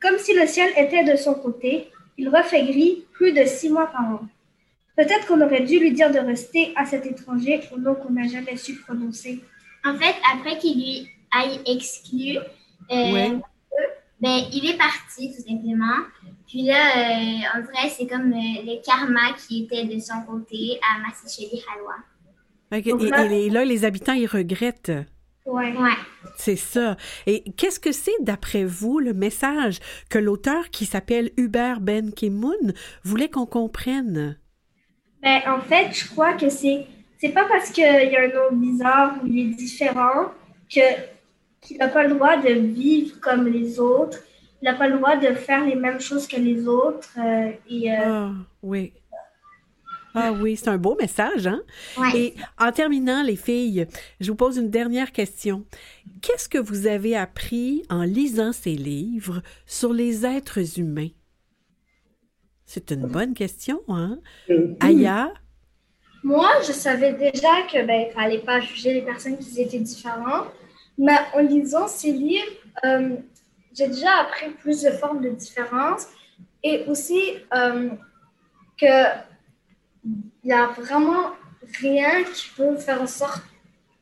Comme 0.01 0.19
si 0.19 0.35
le 0.35 0.47
ciel 0.47 0.71
était 0.77 1.05
de 1.05 1.17
son 1.17 1.35
côté, 1.35 1.91
il 2.17 2.29
refait 2.29 2.65
gris 2.65 3.05
plus 3.13 3.33
de 3.33 3.45
six 3.45 3.69
mois 3.69 3.87
par 3.87 4.03
an. 4.03 4.21
Peut-être 4.97 5.27
qu'on 5.27 5.41
aurait 5.41 5.63
dû 5.63 5.79
lui 5.79 5.93
dire 5.93 6.11
de 6.11 6.19
rester 6.19 6.73
à 6.77 6.85
cet 6.85 7.07
étranger 7.07 7.61
au 7.75 7.79
nom 7.79 7.95
qu'on 7.95 8.11
n'a 8.11 8.27
jamais 8.29 8.57
su 8.57 8.77
prononcer. 8.77 9.41
En 9.85 9.97
fait, 9.97 10.15
après 10.35 10.59
qu'il 10.59 10.77
lui 10.77 11.09
aille 11.33 11.61
exclu, 11.67 12.37
euh, 12.91 13.39
ben, 14.21 14.41
il 14.53 14.71
est 14.71 14.77
parti 14.77 15.35
tout 15.35 15.43
simplement. 15.43 16.05
Puis 16.47 16.63
là, 16.63 16.99
euh, 16.99 17.59
en 17.59 17.63
vrai, 17.63 17.89
c'est 17.89 18.07
comme 18.07 18.33
euh, 18.33 18.63
le 18.67 18.85
karma 18.85 19.33
qui 19.39 19.65
était 19.65 19.85
de 19.85 19.99
son 20.01 20.21
côté 20.27 20.79
à 20.83 20.99
Massicheli 21.01 21.63
Halwa. 21.73 23.31
et, 23.33 23.51
là, 23.51 23.65
les 23.65 23.85
habitants, 23.85 24.13
ils 24.13 24.27
regrettent. 24.27 24.93
Ouais. 25.47 25.73
Ouais. 25.77 25.97
C'est 26.37 26.57
ça. 26.57 26.97
Et 27.27 27.45
qu'est-ce 27.57 27.81
que 27.81 27.93
c'est, 27.93 28.13
d'après 28.21 28.65
vous, 28.65 28.99
le 28.99 29.15
message 29.15 29.79
que 30.11 30.19
l'auteur 30.19 30.71
qui 30.71 30.87
s'appelle 30.87 31.31
Hubert 31.37 31.81
Ben 31.81 32.13
Ki-moon 32.13 32.73
voulait 33.05 33.29
qu'on 33.31 33.47
comprenne? 33.47 34.39
Ben, 35.23 35.41
en 35.47 35.61
fait, 35.61 35.93
je 35.93 36.09
crois 36.09 36.35
que 36.35 36.49
c'est 36.49 36.87
c'est 37.19 37.31
pas 37.31 37.45
parce 37.47 37.71
qu'il 37.71 37.85
y 37.85 38.17
a 38.17 38.21
un 38.23 38.29
nom 38.29 38.57
bizarre 38.57 39.17
ou 39.23 39.27
il 39.27 39.51
est 39.51 39.55
différent 39.55 40.33
que 40.75 40.81
qu'il 41.61 41.77
n'a 41.77 41.89
pas 41.89 42.05
le 42.07 42.15
droit 42.15 42.39
de 42.39 42.53
vivre 42.53 43.21
comme 43.21 43.47
les 43.47 43.79
autres. 43.79 44.19
Il 44.63 44.67
n'a 44.67 44.75
pas 44.75 44.89
le 44.89 44.97
droit 44.99 45.17
de 45.17 45.35
faire 45.35 45.65
les 45.67 45.75
mêmes 45.75 46.01
choses 46.01 46.27
que 46.27 46.37
les 46.37 46.67
autres. 46.67 47.11
euh, 47.19 47.51
et, 47.69 47.93
euh, 47.93 47.97
Ah, 48.05 48.33
oui. 48.63 48.93
Ah 50.15 50.33
oui, 50.33 50.57
c'est 50.57 50.69
un 50.69 50.79
beau 50.79 50.97
message, 50.99 51.47
hein? 51.47 51.63
Ouais. 51.97 52.19
Et 52.19 52.35
en 52.59 52.73
terminant, 52.73 53.23
les 53.23 53.37
filles, 53.37 53.87
je 54.21 54.31
vous 54.31 54.37
pose 54.37 54.57
une 54.57 54.71
dernière 54.71 55.13
question. 55.13 55.65
Qu'est-ce 56.21 56.49
que 56.49 56.59
vous 56.59 56.87
avez 56.87 57.17
appris 57.17 57.83
en 57.89 58.03
lisant 58.03 58.53
ces 58.53 58.75
livres 58.75 59.43
sur 59.67 59.93
les 59.93 60.27
êtres 60.27 60.79
humains? 60.79 61.11
C'est 62.67 62.91
une 62.93 63.07
bonne 63.07 63.35
question, 63.35 63.83
hein? 63.89 64.19
Aya? 64.81 65.33
Moi, 66.23 66.51
je 66.67 66.73
savais 66.73 67.15
déjà 67.15 67.63
que 67.73 67.85
ben, 67.87 68.11
fallait 68.15 68.39
pas 68.41 68.61
juger 68.61 68.95
les 68.95 69.03
personnes 69.03 69.39
qui 69.39 69.61
étaient 69.61 69.79
différentes, 69.79 70.49
mais 70.99 71.17
en 71.35 71.41
lisant 71.41 71.89
ces 71.89 72.13
livres, 72.13 72.53
euh, 72.85 73.17
j'ai 73.73 73.89
déjà 73.89 74.19
appris 74.19 74.51
plus 74.51 74.83
de 74.83 74.91
formes 74.91 75.23
de 75.23 75.31
différence 75.31 76.07
et 76.63 76.85
aussi 76.89 77.21
euh, 77.55 77.91
que 78.79 79.30
il 80.05 80.51
y 80.51 80.53
a 80.53 80.67
vraiment 80.69 81.31
rien 81.81 82.25
qui 82.25 82.49
peut 82.57 82.77
faire 82.77 83.03
en 83.03 83.07
sorte 83.07 83.43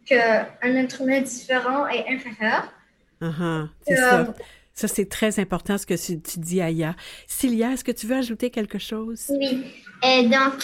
qu'un 0.06 0.46
être 0.62 1.02
humain 1.02 1.20
différent 1.20 1.86
est 1.88 2.06
inférieur. 2.08 2.72
Ah, 3.20 3.30
ah, 3.40 3.68
c'est 3.86 3.98
Euh, 3.98 4.24
ça. 4.26 4.34
Ça, 4.74 4.86
c'est 4.86 5.06
très 5.08 5.40
important 5.40 5.76
ce 5.76 5.84
que 5.86 5.94
tu, 5.94 6.20
tu 6.22 6.38
dis, 6.38 6.60
Aya. 6.60 6.94
Cilia, 7.26 7.72
est-ce 7.72 7.82
que 7.82 7.90
tu 7.90 8.06
veux 8.06 8.14
ajouter 8.16 8.48
quelque 8.50 8.78
chose? 8.78 9.24
Oui. 9.28 9.64
Euh, 10.04 10.22
donc, 10.28 10.62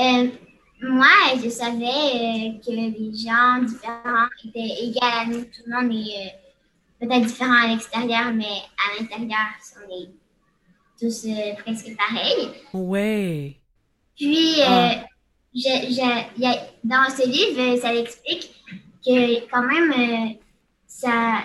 euh, 0.00 0.28
moi, 0.82 1.06
je 1.42 1.48
savais 1.48 1.84
euh, 1.84 2.58
que 2.66 2.70
les 2.72 2.92
gens 3.16 3.62
différents 3.62 4.26
étaient 4.44 4.84
égaux 4.84 4.98
à 5.02 5.24
nous. 5.26 5.42
Tout 5.44 5.62
le 5.66 5.72
monde 5.82 5.92
est 5.96 6.26
euh, 6.26 7.06
peut-être 7.06 7.26
différent 7.26 7.54
à 7.64 7.68
l'extérieur, 7.68 8.32
mais 8.34 8.44
à 8.44 9.00
l'intérieur, 9.00 9.38
on 9.86 10.02
est 10.02 10.08
tous 11.00 11.24
euh, 11.26 11.54
presque 11.62 11.96
pareils. 11.96 12.48
Ouais. 12.72 13.54
Puis, 14.16 14.60
euh, 14.60 14.64
Ah. 14.66 15.04
je- 15.54 15.86
je- 15.90 16.40
y 16.42 16.46
a- 16.46 16.66
dans 16.82 17.08
ce 17.10 17.26
livre, 17.28 17.60
euh, 17.60 17.80
ça 17.80 17.94
explique 17.94 18.54
que 19.04 19.48
quand 19.50 19.62
même, 19.62 19.92
euh, 19.92 20.34
ça, 20.86 21.44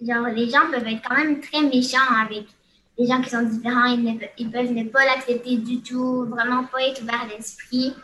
genre, 0.00 0.26
les 0.28 0.48
gens 0.50 0.70
peuvent 0.70 0.86
être 0.86 1.02
quand 1.08 1.16
même 1.16 1.40
très 1.40 1.62
méchants 1.62 1.98
avec 2.24 2.46
les 2.98 3.06
gens 3.06 3.20
qui 3.20 3.30
sont 3.30 3.42
différents. 3.42 3.84
Ils, 3.86 4.02
ne 4.02 4.12
ils 4.38 4.50
peuvent 4.50 4.72
ne 4.72 4.84
pas 4.84 5.04
l'accepter 5.04 5.56
du 5.58 5.80
tout, 5.82 6.24
vraiment 6.26 6.64
pas 6.64 6.82
être 6.82 7.02
ouverts 7.02 7.28
d'esprit. 7.28 7.94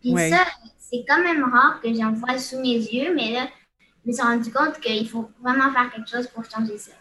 Puis 0.00 0.12
ça, 0.30 0.44
c'est 0.78 1.04
quand 1.08 1.22
même 1.22 1.44
rare 1.44 1.80
que 1.80 1.92
j'en 1.94 2.12
vois 2.12 2.38
sous 2.38 2.58
mes 2.60 2.76
yeux, 2.76 3.14
mais 3.14 3.32
là, 3.32 3.48
je 4.04 4.08
me 4.10 4.12
suis 4.14 4.22
rendu 4.22 4.50
compte 4.52 4.80
qu'il 4.80 5.08
faut 5.08 5.30
vraiment 5.40 5.70
faire 5.72 5.90
quelque 5.92 6.10
chose 6.10 6.26
pour 6.28 6.44
changer 6.44 6.78
ça. 6.78 6.92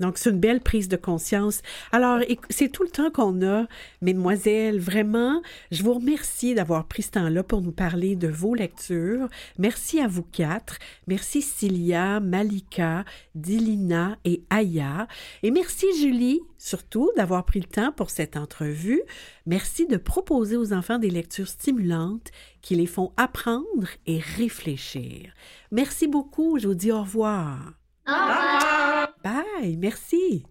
Donc, 0.00 0.18
c'est 0.18 0.30
une 0.30 0.40
belle 0.40 0.60
prise 0.60 0.88
de 0.88 0.96
conscience. 0.96 1.62
Alors, 1.92 2.20
c'est 2.50 2.70
tout 2.70 2.82
le 2.82 2.88
temps 2.88 3.10
qu'on 3.10 3.42
a, 3.42 3.66
mesdemoiselles. 4.00 4.78
Vraiment, 4.78 5.42
je 5.70 5.82
vous 5.82 5.94
remercie 5.94 6.54
d'avoir 6.54 6.86
pris 6.86 7.02
ce 7.02 7.12
temps-là 7.12 7.42
pour 7.42 7.62
nous 7.62 7.72
parler 7.72 8.16
de 8.16 8.28
vos 8.28 8.54
lectures. 8.54 9.28
Merci 9.58 10.00
à 10.00 10.06
vous 10.06 10.22
quatre. 10.22 10.78
Merci 11.06 11.42
Cilia, 11.42 12.20
Malika, 12.20 13.04
Dilina 13.34 14.18
et 14.24 14.42
Aya. 14.50 15.08
Et 15.42 15.50
merci 15.50 15.86
Julie, 15.98 16.40
surtout, 16.58 17.10
d'avoir 17.16 17.44
pris 17.44 17.60
le 17.60 17.66
temps 17.66 17.92
pour 17.92 18.10
cette 18.10 18.36
entrevue. 18.36 19.02
Merci 19.46 19.86
de 19.86 19.96
proposer 19.96 20.56
aux 20.56 20.72
enfants 20.72 20.98
des 20.98 21.10
lectures 21.10 21.48
stimulantes 21.48 22.30
qui 22.62 22.76
les 22.76 22.86
font 22.86 23.12
apprendre 23.16 23.88
et 24.06 24.18
réfléchir. 24.18 25.32
Merci 25.72 26.06
beaucoup. 26.06 26.58
Je 26.58 26.68
vous 26.68 26.74
dis 26.74 26.92
au 26.92 27.00
revoir. 27.00 27.72
Au 28.06 28.12
revoir! 28.12 28.77
Bye. 29.22 29.76
Merci. 29.76 30.44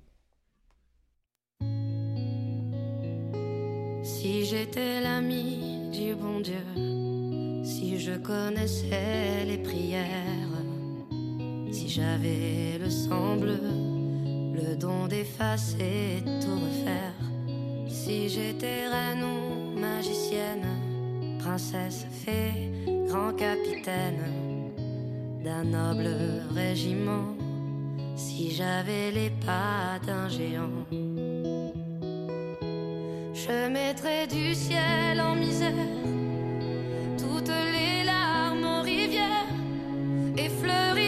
Si 4.03 4.45
j'étais 4.45 5.01
l'ami 5.01 5.89
du 5.91 6.15
bon 6.15 6.39
Dieu, 6.39 6.65
si 7.63 7.99
je 7.99 8.17
connaissais 8.17 9.45
les 9.45 9.57
prières, 9.57 10.07
si 11.71 11.89
j'avais 11.89 12.77
le 12.79 12.89
sang 12.89 13.37
bleu, 13.37 13.59
le 14.53 14.75
don 14.75 15.07
d'effacer 15.07 16.23
tout 16.41 16.59
refaire, 16.65 17.13
si 17.87 18.29
j'étais 18.29 18.87
reine 18.87 19.77
magicienne, 19.79 20.67
princesse, 21.39 22.05
fée, 22.11 22.71
grand 23.07 23.33
capitaine 23.33 24.23
d'un 25.43 25.63
noble 25.63 26.09
régiment, 26.53 27.36
si 28.17 28.51
j'avais 28.51 29.11
les 29.11 29.29
pas 29.45 29.99
d'un 30.05 30.27
géant. 30.27 30.85
Je 33.33 33.69
mettrais 33.69 34.27
du 34.27 34.53
ciel 34.55 35.21
en 35.21 35.35
misère 35.35 35.71
toutes 37.17 37.53
les 37.75 38.03
larmes 38.03 38.65
aux 38.65 38.81
rivières 38.81 39.53
et 40.35 40.49
fleurirais 40.49 41.06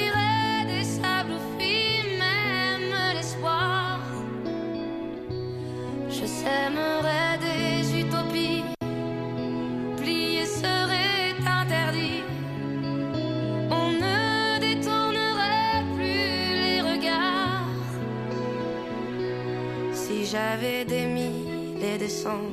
Si 20.60 20.66
j'avais 20.66 20.84
des 20.84 21.06
mille 21.06 21.82
et 21.82 21.98
des 21.98 22.10
cents, 22.10 22.51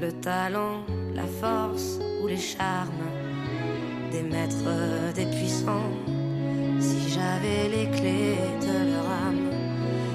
le 0.00 0.12
talent, 0.12 0.80
la 1.14 1.26
force 1.26 1.98
ou 2.22 2.26
les 2.26 2.38
charmes, 2.38 3.06
des 4.10 4.22
maîtres, 4.22 5.12
des 5.14 5.26
puissants, 5.26 5.92
si 6.80 7.10
j'avais 7.10 7.68
les 7.68 7.90
clés 7.90 8.38
de 8.62 8.92
leur 8.92 9.10
âme, 9.26 9.50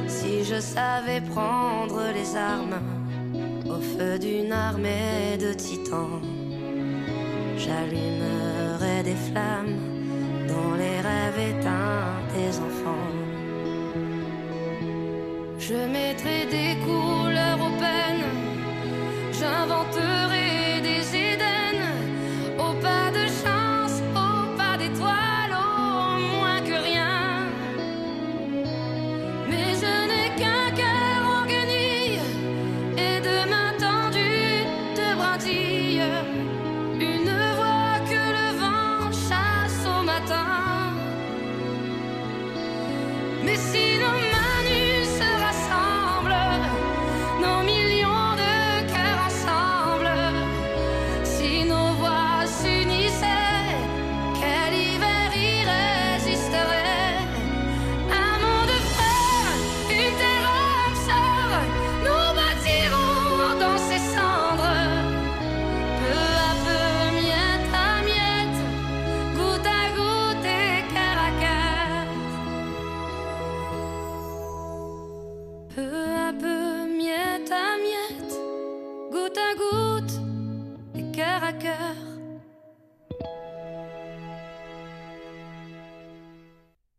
si 0.08 0.44
je 0.44 0.60
savais 0.60 1.22
prendre 1.22 2.02
les 2.16 2.36
armes 2.36 2.82
au 3.70 3.80
feu 3.80 4.18
d'une 4.18 4.52
armée 4.52 5.38
de 5.40 5.54
titans, 5.54 6.22
j'allumerais 7.58 9.04
des 9.04 9.20
flammes 9.28 9.78
dans 10.48 10.74
les 10.76 11.00
rêves 11.02 11.58
éteints 11.58 12.18
des 12.34 12.58
enfants. 12.58 13.18
Je 15.60 15.76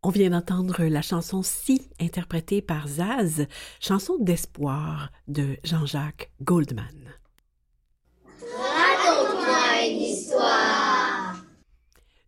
On 0.09 0.11
vient 0.11 0.31
d'entendre 0.31 0.85
la 0.85 1.03
chanson 1.03 1.43
Si, 1.43 1.91
interprétée 2.01 2.63
par 2.63 2.89
Zaz, 2.89 3.47
chanson 3.79 4.17
d'espoir 4.19 5.11
de 5.27 5.59
Jean-Jacques 5.65 6.31
Goldman. 6.41 7.15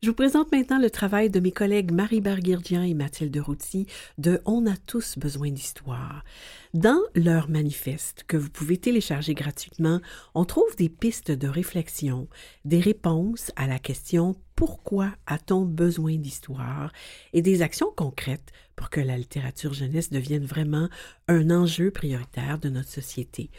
Je 0.02 0.08
vous 0.08 0.14
présente 0.14 0.50
maintenant 0.50 0.78
le 0.78 0.88
travail 0.88 1.28
de 1.28 1.40
mes 1.40 1.52
collègues 1.52 1.92
Marie 1.92 2.22
Barguirdian 2.22 2.82
et 2.84 2.94
Mathilde 2.94 3.36
Routy 3.36 3.86
de 4.16 4.40
On 4.46 4.66
a 4.66 4.74
tous 4.74 5.18
besoin 5.18 5.50
d'histoire. 5.50 6.24
Dans 6.72 7.02
leur 7.14 7.50
manifeste, 7.50 8.24
que 8.26 8.38
vous 8.38 8.48
pouvez 8.48 8.78
télécharger 8.78 9.34
gratuitement, 9.34 10.00
on 10.34 10.46
trouve 10.46 10.74
des 10.76 10.88
pistes 10.88 11.32
de 11.32 11.46
réflexion, 11.46 12.28
des 12.64 12.80
réponses 12.80 13.52
à 13.56 13.66
la 13.66 13.78
question 13.78 14.36
Pourquoi 14.56 15.10
a-t-on 15.26 15.66
besoin 15.66 16.16
d'histoire? 16.16 16.94
et 17.34 17.42
des 17.42 17.60
actions 17.60 17.92
concrètes 17.94 18.52
pour 18.76 18.88
que 18.88 19.00
la 19.00 19.18
littérature 19.18 19.74
jeunesse 19.74 20.08
devienne 20.08 20.46
vraiment 20.46 20.88
un 21.28 21.50
enjeu 21.50 21.90
prioritaire 21.90 22.58
de 22.58 22.70
notre 22.70 22.88
société. 22.88 23.50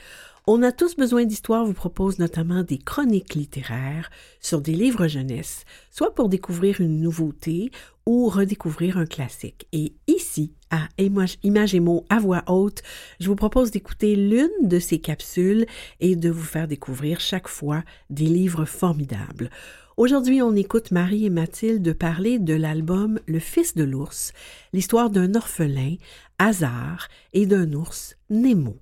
On 0.48 0.64
a 0.64 0.72
tous 0.72 0.96
besoin 0.96 1.26
d'histoire 1.26 1.66
vous 1.66 1.74
propose 1.74 2.18
notamment 2.18 2.64
des 2.64 2.80
chroniques 2.80 3.36
littéraires 3.36 4.10
sur 4.40 4.60
des 4.60 4.74
livres 4.74 5.08
jeunesse, 5.08 5.66
soit 5.92 6.16
pour 6.16 6.30
découvrir 6.30 6.82
une 6.82 7.00
nouveauté 7.00 7.70
ou 8.08 8.28
redécouvrir 8.28 8.98
un 8.98 9.06
classique. 9.06 9.68
Et 9.72 9.94
ici, 10.08 10.56
à 10.72 10.88
Image 10.98 11.76
et 11.76 11.80
mots 11.80 12.06
à 12.10 12.20
voix 12.20 12.44
haute, 12.48 12.82
je 13.20 13.28
vous 13.28 13.36
propose 13.36 13.70
d'écouter 13.70 14.16
l'une 14.16 14.50
de 14.68 14.80
ces 14.80 14.98
capsules 14.98 15.68
et 16.00 16.16
de 16.16 16.32
vous 16.32 16.44
faire 16.44 16.68
découvrir 16.68 17.20
chaque 17.20 17.48
fois 17.48 17.84
des 18.10 18.26
livres 18.26 18.66
formidables. 18.66 19.52
Aujourd'hui, 19.96 20.42
on 20.42 20.56
écoute 20.56 20.90
Marie 20.90 21.28
et 21.28 21.30
Mathilde 21.30 21.94
parler 21.94 22.40
de 22.40 22.56
l'album 22.56 23.20
Le 23.28 23.38
Fils 23.38 23.76
de 23.76 23.84
l'ours, 23.84 24.34
l'histoire 24.74 25.12
d'un 25.12 25.36
orphelin, 25.36 25.98
Hasard, 26.40 27.10
et 27.34 27.46
d'un 27.46 27.74
ours, 27.74 28.18
Nemo. 28.32 28.80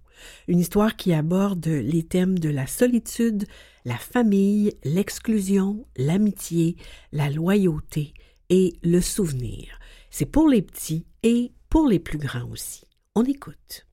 Une 0.47 0.59
histoire 0.59 0.95
qui 0.95 1.13
aborde 1.13 1.65
les 1.65 2.03
thèmes 2.03 2.39
de 2.39 2.49
la 2.49 2.67
solitude, 2.67 3.45
la 3.85 3.97
famille, 3.97 4.73
l'exclusion, 4.83 5.85
l'amitié, 5.97 6.75
la 7.11 7.29
loyauté 7.29 8.13
et 8.49 8.73
le 8.83 9.01
souvenir. 9.01 9.79
C'est 10.09 10.25
pour 10.25 10.47
les 10.47 10.61
petits 10.61 11.05
et 11.23 11.51
pour 11.69 11.87
les 11.87 11.99
plus 11.99 12.17
grands 12.17 12.49
aussi. 12.49 12.85
On 13.15 13.23
écoute. 13.23 13.85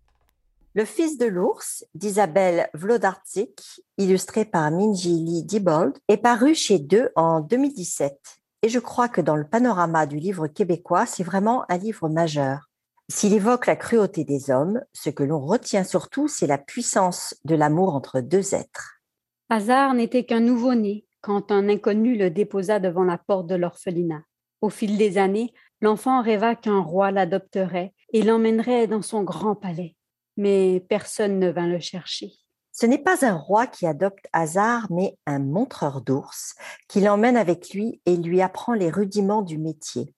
Le 0.74 0.84
fils 0.84 1.16
de 1.16 1.24
l'ours 1.24 1.86
d'Isabelle 1.94 2.68
Vlodarczyk, 2.74 3.62
illustré 3.96 4.44
par 4.44 4.70
Minji 4.70 5.42
Diebold, 5.42 5.96
est 6.08 6.18
paru 6.18 6.54
chez 6.54 6.78
Deux 6.78 7.08
en 7.16 7.40
2017. 7.40 8.14
Et 8.62 8.68
je 8.68 8.78
crois 8.78 9.08
que 9.08 9.22
dans 9.22 9.36
le 9.36 9.48
panorama 9.48 10.06
du 10.06 10.16
livre 10.16 10.48
québécois, 10.48 11.06
c'est 11.06 11.22
vraiment 11.22 11.64
un 11.70 11.78
livre 11.78 12.10
majeur. 12.10 12.68
S'il 13.08 13.34
évoque 13.34 13.66
la 13.66 13.76
cruauté 13.76 14.24
des 14.24 14.50
hommes, 14.50 14.82
ce 14.92 15.10
que 15.10 15.22
l'on 15.22 15.38
retient 15.38 15.84
surtout, 15.84 16.26
c'est 16.26 16.48
la 16.48 16.58
puissance 16.58 17.36
de 17.44 17.54
l'amour 17.54 17.94
entre 17.94 18.20
deux 18.20 18.52
êtres. 18.52 19.00
Hasard 19.48 19.94
n'était 19.94 20.24
qu'un 20.24 20.40
nouveau-né 20.40 21.04
quand 21.20 21.52
un 21.52 21.68
inconnu 21.68 22.16
le 22.16 22.30
déposa 22.30 22.80
devant 22.80 23.04
la 23.04 23.16
porte 23.16 23.46
de 23.46 23.54
l'orphelinat. 23.54 24.22
Au 24.60 24.70
fil 24.70 24.98
des 24.98 25.18
années, 25.18 25.52
l'enfant 25.80 26.20
rêva 26.20 26.56
qu'un 26.56 26.80
roi 26.80 27.12
l'adopterait 27.12 27.94
et 28.12 28.22
l'emmènerait 28.22 28.88
dans 28.88 29.02
son 29.02 29.22
grand 29.22 29.54
palais. 29.54 29.94
Mais 30.36 30.84
personne 30.88 31.38
ne 31.38 31.50
vint 31.50 31.68
le 31.68 31.78
chercher. 31.78 32.32
Ce 32.72 32.86
n'est 32.86 32.98
pas 32.98 33.24
un 33.24 33.36
roi 33.36 33.68
qui 33.68 33.86
adopte 33.86 34.26
Hasard, 34.32 34.88
mais 34.90 35.16
un 35.26 35.38
montreur 35.38 36.00
d'ours 36.00 36.56
qui 36.88 37.00
l'emmène 37.00 37.36
avec 37.36 37.70
lui 37.70 38.02
et 38.04 38.16
lui 38.16 38.42
apprend 38.42 38.74
les 38.74 38.90
rudiments 38.90 39.42
du 39.42 39.58
métier. 39.58 40.12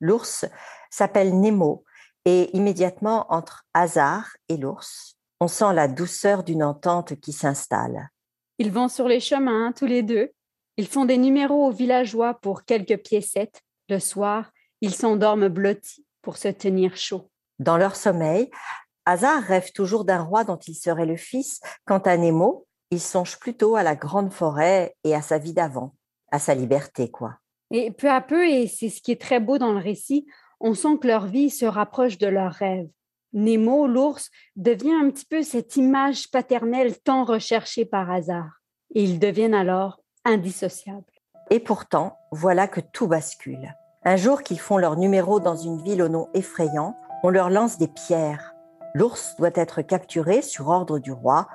L'ours 0.00 0.44
s'appelle 0.90 1.38
Nemo 1.38 1.84
et 2.24 2.54
immédiatement 2.56 3.26
entre 3.32 3.64
hasard 3.74 4.36
et 4.48 4.56
l'ours, 4.56 5.16
on 5.40 5.48
sent 5.48 5.74
la 5.74 5.88
douceur 5.88 6.44
d'une 6.44 6.62
entente 6.62 7.20
qui 7.20 7.32
s'installe. 7.32 8.08
Ils 8.58 8.70
vont 8.70 8.88
sur 8.88 9.08
les 9.08 9.20
chemins 9.20 9.72
tous 9.72 9.86
les 9.86 10.02
deux. 10.02 10.30
Ils 10.76 10.86
font 10.86 11.04
des 11.04 11.18
numéros 11.18 11.66
aux 11.66 11.72
villageois 11.72 12.34
pour 12.34 12.64
quelques 12.64 12.98
piécettes. 13.02 13.62
Le 13.88 13.98
soir, 13.98 14.50
ils 14.80 14.94
s'endorment 14.94 15.48
blottis 15.48 16.04
pour 16.22 16.36
se 16.36 16.48
tenir 16.48 16.96
chaud. 16.96 17.30
Dans 17.58 17.76
leur 17.76 17.96
sommeil, 17.96 18.50
Hasard 19.06 19.42
rêve 19.42 19.72
toujours 19.72 20.04
d'un 20.04 20.22
roi 20.22 20.44
dont 20.44 20.56
il 20.56 20.74
serait 20.74 21.06
le 21.06 21.16
fils. 21.16 21.60
Quant 21.84 21.98
à 21.98 22.16
Nemo, 22.16 22.66
il 22.90 23.00
songe 23.00 23.38
plutôt 23.38 23.76
à 23.76 23.82
la 23.82 23.96
grande 23.96 24.32
forêt 24.32 24.94
et 25.04 25.14
à 25.14 25.22
sa 25.22 25.38
vie 25.38 25.52
d'avant, 25.52 25.94
à 26.30 26.38
sa 26.38 26.54
liberté, 26.54 27.10
quoi. 27.10 27.38
Et 27.70 27.90
peu 27.90 28.08
à 28.08 28.20
peu, 28.20 28.48
et 28.48 28.66
c'est 28.66 28.88
ce 28.88 29.02
qui 29.02 29.12
est 29.12 29.20
très 29.20 29.40
beau 29.40 29.58
dans 29.58 29.72
le 29.72 29.78
récit, 29.78 30.26
on 30.66 30.72
sent 30.72 30.96
que 30.98 31.06
leur 31.06 31.26
vie 31.26 31.50
se 31.50 31.66
rapproche 31.66 32.16
de 32.16 32.26
leur 32.26 32.50
rêve. 32.50 32.88
Nemo, 33.34 33.86
l'ours, 33.86 34.30
devient 34.56 34.94
un 34.94 35.10
petit 35.10 35.26
peu 35.26 35.42
cette 35.42 35.76
image 35.76 36.30
paternelle 36.30 36.98
tant 37.00 37.24
recherchée 37.24 37.84
par 37.84 38.10
hasard. 38.10 38.62
Et 38.94 39.04
ils 39.04 39.18
deviennent 39.18 39.54
alors 39.54 40.00
indissociables. 40.24 41.04
Et 41.50 41.60
pourtant, 41.60 42.16
voilà 42.32 42.66
que 42.66 42.80
tout 42.80 43.06
bascule. 43.06 43.74
Un 44.04 44.16
jour 44.16 44.42
qu'ils 44.42 44.58
font 44.58 44.78
leur 44.78 44.96
numéro 44.96 45.38
dans 45.38 45.56
une 45.56 45.82
ville 45.82 46.00
au 46.00 46.08
nom 46.08 46.30
effrayant, 46.32 46.96
on 47.22 47.28
leur 47.28 47.50
lance 47.50 47.76
des 47.76 47.88
pierres. 47.88 48.54
L'ours 48.94 49.36
doit 49.36 49.50
être 49.54 49.82
capturé 49.82 50.40
sur 50.40 50.68
ordre 50.68 50.98
du 50.98 51.12
roi. 51.12 51.46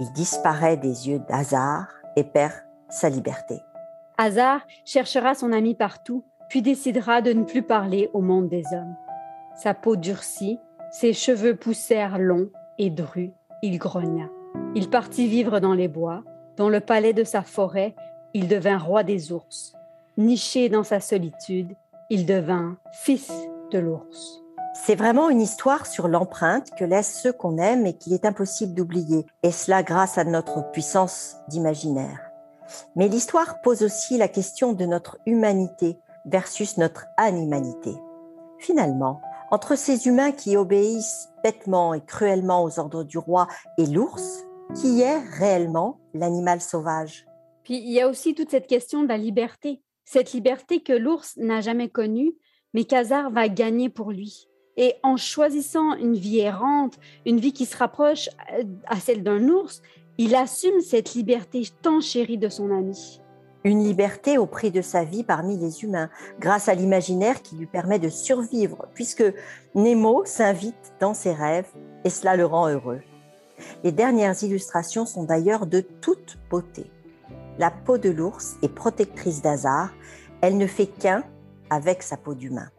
Il 0.00 0.10
disparaît 0.12 0.78
des 0.78 1.10
yeux 1.10 1.18
d'Hazard 1.28 1.88
et 2.16 2.24
perd 2.24 2.54
sa 2.88 3.10
liberté. 3.10 3.60
Hazard 4.16 4.62
cherchera 4.86 5.34
son 5.34 5.52
ami 5.52 5.74
partout 5.74 6.24
puis 6.50 6.62
décidera 6.62 7.22
de 7.22 7.32
ne 7.32 7.44
plus 7.44 7.62
parler 7.62 8.10
au 8.12 8.20
monde 8.20 8.48
des 8.48 8.64
hommes. 8.72 8.96
Sa 9.56 9.72
peau 9.72 9.96
durcit, 9.96 10.58
ses 10.90 11.12
cheveux 11.12 11.56
poussèrent 11.56 12.18
longs 12.18 12.50
et 12.76 12.90
drus, 12.90 13.30
il 13.62 13.78
grogna. 13.78 14.28
Il 14.74 14.90
partit 14.90 15.28
vivre 15.28 15.60
dans 15.60 15.74
les 15.74 15.88
bois, 15.88 16.24
dans 16.56 16.68
le 16.68 16.80
palais 16.80 17.12
de 17.12 17.24
sa 17.24 17.42
forêt, 17.42 17.94
il 18.34 18.48
devint 18.48 18.78
roi 18.78 19.04
des 19.04 19.32
ours. 19.32 19.74
Niché 20.18 20.68
dans 20.68 20.82
sa 20.82 21.00
solitude, 21.00 21.74
il 22.10 22.26
devint 22.26 22.76
fils 22.92 23.30
de 23.70 23.78
l'ours. 23.78 24.42
C'est 24.74 24.96
vraiment 24.96 25.30
une 25.30 25.40
histoire 25.40 25.86
sur 25.86 26.08
l'empreinte 26.08 26.70
que 26.76 26.84
laissent 26.84 27.20
ceux 27.22 27.32
qu'on 27.32 27.58
aime 27.58 27.86
et 27.86 27.94
qu'il 27.94 28.12
est 28.12 28.24
impossible 28.24 28.74
d'oublier, 28.74 29.24
et 29.44 29.52
cela 29.52 29.84
grâce 29.84 30.18
à 30.18 30.24
notre 30.24 30.68
puissance 30.72 31.36
d'imaginaire. 31.48 32.20
Mais 32.96 33.08
l'histoire 33.08 33.60
pose 33.62 33.82
aussi 33.82 34.18
la 34.18 34.28
question 34.28 34.72
de 34.72 34.86
notre 34.86 35.18
humanité, 35.26 35.98
versus 36.26 36.76
notre 36.76 37.06
animalité. 37.16 37.94
Finalement, 38.58 39.20
entre 39.50 39.76
ces 39.76 40.06
humains 40.06 40.32
qui 40.32 40.56
obéissent 40.56 41.28
bêtement 41.42 41.94
et 41.94 42.04
cruellement 42.04 42.62
aux 42.62 42.78
ordres 42.78 43.04
du 43.04 43.18
roi 43.18 43.48
et 43.78 43.86
l'ours, 43.86 44.44
qui 44.74 45.00
est 45.00 45.18
réellement 45.18 45.98
l'animal 46.14 46.60
sauvage? 46.60 47.26
Puis 47.64 47.78
il 47.78 47.90
y 47.90 48.00
a 48.00 48.08
aussi 48.08 48.34
toute 48.34 48.50
cette 48.50 48.66
question 48.66 49.02
de 49.02 49.08
la 49.08 49.18
liberté, 49.18 49.82
cette 50.04 50.32
liberté 50.32 50.82
que 50.82 50.92
l'ours 50.92 51.36
n'a 51.36 51.60
jamais 51.60 51.88
connue, 51.88 52.34
mais 52.74 52.84
qu'Hazard 52.84 53.30
va 53.30 53.48
gagner 53.48 53.88
pour 53.88 54.12
lui. 54.12 54.48
Et 54.76 54.94
en 55.02 55.16
choisissant 55.16 55.94
une 55.94 56.14
vie 56.14 56.38
errante, 56.38 56.98
une 57.26 57.40
vie 57.40 57.52
qui 57.52 57.66
se 57.66 57.76
rapproche 57.76 58.28
à 58.86 59.00
celle 59.00 59.22
d'un 59.22 59.48
ours, 59.48 59.82
il 60.18 60.34
assume 60.34 60.80
cette 60.80 61.14
liberté 61.14 61.62
tant 61.82 62.00
chérie 62.00 62.38
de 62.38 62.48
son 62.48 62.70
ami. 62.70 63.19
Une 63.62 63.84
liberté 63.84 64.38
au 64.38 64.46
prix 64.46 64.70
de 64.70 64.80
sa 64.80 65.04
vie 65.04 65.22
parmi 65.22 65.58
les 65.58 65.84
humains, 65.84 66.08
grâce 66.38 66.68
à 66.68 66.74
l'imaginaire 66.74 67.42
qui 67.42 67.56
lui 67.56 67.66
permet 67.66 67.98
de 67.98 68.08
survivre, 68.08 68.86
puisque 68.94 69.24
Nemo 69.74 70.24
s'invite 70.24 70.94
dans 70.98 71.12
ses 71.12 71.32
rêves 71.32 71.68
et 72.04 72.10
cela 72.10 72.36
le 72.36 72.46
rend 72.46 72.68
heureux. 72.68 73.00
Les 73.84 73.92
dernières 73.92 74.42
illustrations 74.42 75.04
sont 75.04 75.24
d'ailleurs 75.24 75.66
de 75.66 75.80
toute 75.80 76.38
beauté. 76.50 76.90
La 77.58 77.70
peau 77.70 77.98
de 77.98 78.08
l'ours 78.08 78.56
est 78.62 78.74
protectrice 78.74 79.42
d'hasard, 79.42 79.90
elle 80.40 80.56
ne 80.56 80.66
fait 80.66 80.86
qu'un 80.86 81.24
avec 81.68 82.02
sa 82.02 82.16
peau 82.16 82.34
d'humain. 82.34 82.70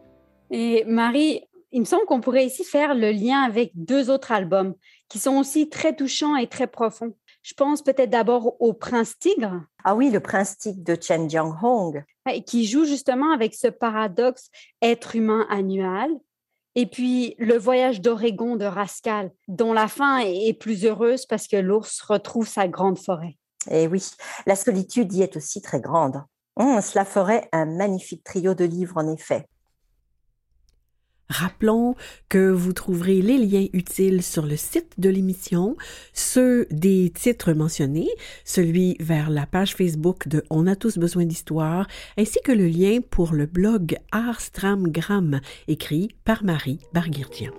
Et 0.50 0.84
Marie, 0.86 1.44
il 1.72 1.82
me 1.82 1.86
semble 1.86 2.06
qu'on 2.06 2.20
pourrait 2.20 2.46
ici 2.46 2.64
faire 2.64 2.94
le 2.94 3.12
lien 3.12 3.42
avec 3.42 3.72
deux 3.76 4.10
autres 4.10 4.32
albums 4.32 4.74
qui 5.08 5.20
sont 5.20 5.38
aussi 5.38 5.70
très 5.70 5.96
touchants 5.96 6.36
et 6.36 6.48
très 6.48 6.68
profonds. 6.68 7.14
Je 7.42 7.54
pense 7.56 7.82
peut-être 7.82 8.10
d'abord 8.10 8.62
au 8.62 8.74
Prince 8.74 9.18
Tigre. 9.18 9.62
Ah 9.84 9.96
oui, 9.96 10.12
le 10.12 10.20
Prince 10.20 10.58
Tigre 10.58 10.84
de 10.84 10.96
Chen 11.00 11.30
Jiang-hong. 11.30 12.04
Qui 12.46 12.68
joue 12.68 12.86
justement 12.86 13.32
avec 13.32 13.56
ce 13.56 13.68
paradoxe 13.68 14.50
être 14.82 15.16
humain 15.16 15.48
annuel. 15.50 16.12
Et 16.76 16.86
puis 16.86 17.36
le 17.38 17.58
voyage 17.58 18.00
d'Oregon 18.00 18.56
de 18.56 18.66
Rascal, 18.66 19.32
dont 19.48 19.74
la 19.74 19.88
fin 19.88 20.20
est 20.20 20.54
plus 20.54 20.86
heureuse 20.86 21.26
parce 21.26 21.48
que 21.48 21.58
l'ours 21.58 22.02
retrouve 22.02 22.48
sa 22.48 22.68
grande 22.68 22.98
forêt. 22.98 23.38
Et 23.70 23.84
eh 23.84 23.88
oui, 23.88 24.04
la 24.46 24.56
solitude 24.56 25.14
y 25.14 25.22
est 25.22 25.36
aussi 25.36 25.62
très 25.62 25.82
grande. 25.82 26.24
Hum, 26.56 26.82
cela 26.82 27.06
ferait 27.06 27.48
un 27.52 27.66
magnifique 27.66 28.24
trio 28.24 28.54
de 28.54 28.66
livres 28.66 28.98
en 28.98 29.12
effet. 29.12 29.46
Rappelons 31.32 31.96
que 32.28 32.52
vous 32.52 32.74
trouverez 32.74 33.22
les 33.22 33.38
liens 33.38 33.68
utiles 33.72 34.22
sur 34.22 34.46
le 34.46 34.58
site 34.58 34.92
de 34.98 35.10
l'émission, 35.10 35.78
ceux 36.14 36.68
des 36.72 37.10
titres 37.10 37.54
mentionnés, 37.54 38.10
celui 38.44 38.98
vers 39.00 39.30
la 39.30 39.46
page 39.46 39.74
Facebook 39.74 40.28
de 40.28 40.44
On 40.50 40.68
a 40.68 40.76
tous 40.76 40.98
besoin 40.98 41.24
d'histoire, 41.24 41.88
ainsi 42.18 42.40
que 42.44 42.52
le 42.52 42.68
lien 42.68 43.00
pour 43.10 43.32
le 43.32 43.46
blog 43.46 43.98
Arstramgram, 44.12 45.40
écrit 45.70 46.10
par 46.26 46.44
Marie 46.44 46.80
Barguirtian. 46.94 47.52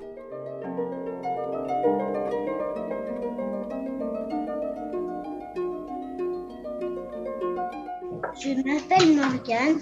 Je 8.38 8.50
m'appelle 8.50 9.16
Morgane. 9.16 9.80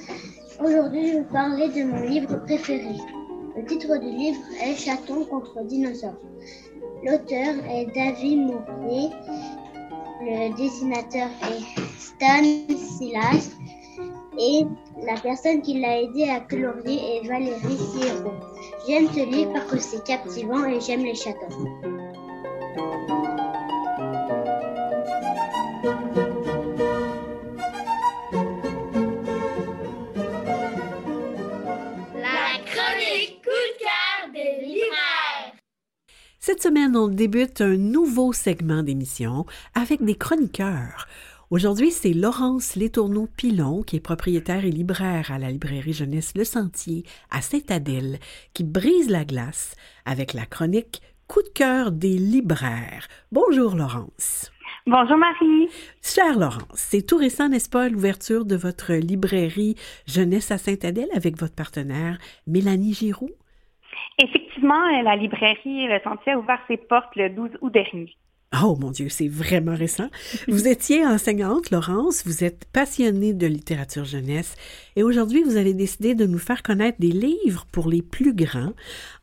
Aujourd'hui, 0.63 1.09
je 1.09 1.13
vais 1.15 1.21
vous 1.23 1.33
parler 1.33 1.69
de 1.71 1.83
mon 1.85 2.03
livre 2.03 2.37
préféré. 2.45 2.95
Le 3.71 3.79
titre 3.79 3.99
du 3.99 4.11
livre 4.11 4.41
est 4.61 4.75
Chaton 4.75 5.25
contre 5.27 5.63
dinosaures. 5.63 6.19
L'auteur 7.05 7.55
est 7.71 7.87
David 7.95 8.39
Mourier. 8.41 9.11
Le 10.23 10.57
dessinateur 10.57 11.29
est 11.43 11.63
Stan 11.97 12.43
Silas. 12.77 13.51
Et 14.41 14.65
la 15.07 15.21
personne 15.21 15.63
qui 15.63 15.79
l'a 15.79 16.03
aidé 16.03 16.25
à 16.25 16.41
colorier 16.41 17.19
est 17.19 17.29
Valérie 17.29 17.79
Sierro. 17.79 18.33
J'aime 18.89 19.09
ce 19.15 19.25
livre 19.31 19.53
parce 19.53 19.71
que 19.71 19.79
c'est 19.79 20.05
captivant 20.05 20.65
et 20.65 20.81
j'aime 20.81 21.05
les 21.05 21.15
chatons. 21.15 21.90
Semaine, 36.91 36.97
on 36.97 37.09
débute 37.09 37.61
un 37.61 37.77
nouveau 37.77 38.33
segment 38.33 38.83
d'émission 38.83 39.47
avec 39.75 40.03
des 40.03 40.15
chroniqueurs. 40.15 41.07
Aujourd'hui, 41.51 41.91
c'est 41.91 42.13
Laurence 42.13 42.77
Létourneau-Pilon, 42.77 43.83
qui 43.83 43.97
est 43.97 44.01
propriétaire 44.01 44.65
et 44.65 44.71
libraire 44.71 45.33
à 45.33 45.39
la 45.39 45.51
librairie 45.51 45.93
jeunesse 45.93 46.33
Le 46.37 46.45
Sentier 46.45 47.05
à 47.31 47.43
Saint-Adèle, 47.43 48.19
qui 48.55 48.65
brise 48.65 49.11
la 49.11 49.25
glace 49.25 49.75
avec 50.05 50.33
la 50.33 50.47
chronique 50.47 51.03
Coup 51.27 51.43
de 51.43 51.49
cœur 51.49 51.93
des 51.93 52.19
libraires. 52.19 53.07
Bonjour 53.31 53.77
Laurence. 53.77 54.51
Bonjour 54.87 55.17
Marie. 55.17 55.69
Chère 56.03 56.39
Laurence, 56.39 56.65
c'est 56.75 57.03
tout 57.03 57.19
récent, 57.19 57.49
n'est-ce 57.49 57.69
pas, 57.69 57.89
l'ouverture 57.89 58.45
de 58.45 58.57
votre 58.57 58.95
librairie 58.95 59.77
jeunesse 60.07 60.51
à 60.51 60.59
Saint-Adèle 60.59 61.11
avec 61.15 61.39
votre 61.39 61.55
partenaire 61.55 62.19
Mélanie 62.47 62.95
Giroux? 62.95 63.31
Effectivement, 64.19 64.87
euh, 64.87 65.03
la 65.03 65.17
librairie 65.17 65.87
Le 65.87 66.01
Sentier 66.05 66.33
a 66.33 66.39
ouvert 66.39 66.61
ses 66.69 66.77
portes 66.77 67.15
le 67.17 67.31
12 67.31 67.51
août 67.61 67.73
dernier. 67.73 68.17
Oh 68.63 68.77
mon 68.81 68.91
Dieu, 68.91 69.09
c'est 69.09 69.29
vraiment 69.29 69.77
récent. 69.77 70.09
Vous 70.49 70.67
étiez 70.67 71.07
enseignante, 71.07 71.71
Laurence, 71.71 72.27
vous 72.27 72.43
êtes 72.43 72.65
passionnée 72.73 73.33
de 73.33 73.47
littérature 73.47 74.05
jeunesse 74.05 74.57
et 74.97 75.05
aujourd'hui 75.05 75.45
vous 75.45 75.57
avez 75.57 75.73
décidé 75.73 76.17
de 76.17 76.27
nous 76.27 76.41
faire 76.41 76.65
connaître 76.65 76.99
des 76.99 77.13
livres 77.13 77.65
pour 77.71 77.89
les 77.89 78.03
plus 78.03 78.35
grands 78.35 78.73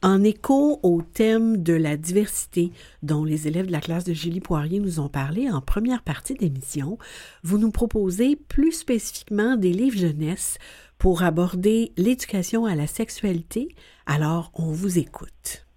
en 0.01 0.23
écho 0.23 0.79
au 0.81 1.01
thème 1.01 1.61
de 1.61 1.73
la 1.73 1.97
diversité 1.97 2.71
dont 3.03 3.25
les 3.25 3.49
élèves 3.49 3.67
de 3.67 3.73
la 3.73 3.81
classe 3.81 4.05
de 4.05 4.13
Julie 4.13 4.39
Poirier 4.39 4.79
nous 4.79 5.01
ont 5.01 5.09
parlé 5.09 5.49
en 5.51 5.59
première 5.59 6.03
partie 6.03 6.35
d'émission. 6.35 6.97
Vous 7.43 7.57
nous 7.57 7.71
proposez 7.71 8.37
plus 8.37 8.71
spécifiquement 8.71 9.57
des 9.57 9.73
livres 9.73 9.99
jeunesse 9.99 10.57
pour 10.99 11.23
aborder 11.23 11.91
l'éducation 11.97 12.65
à 12.65 12.75
la 12.75 12.87
sexualité. 12.87 13.69
Alors, 14.05 14.51
on 14.55 14.71
vous 14.71 14.97
écoute. 14.97 15.67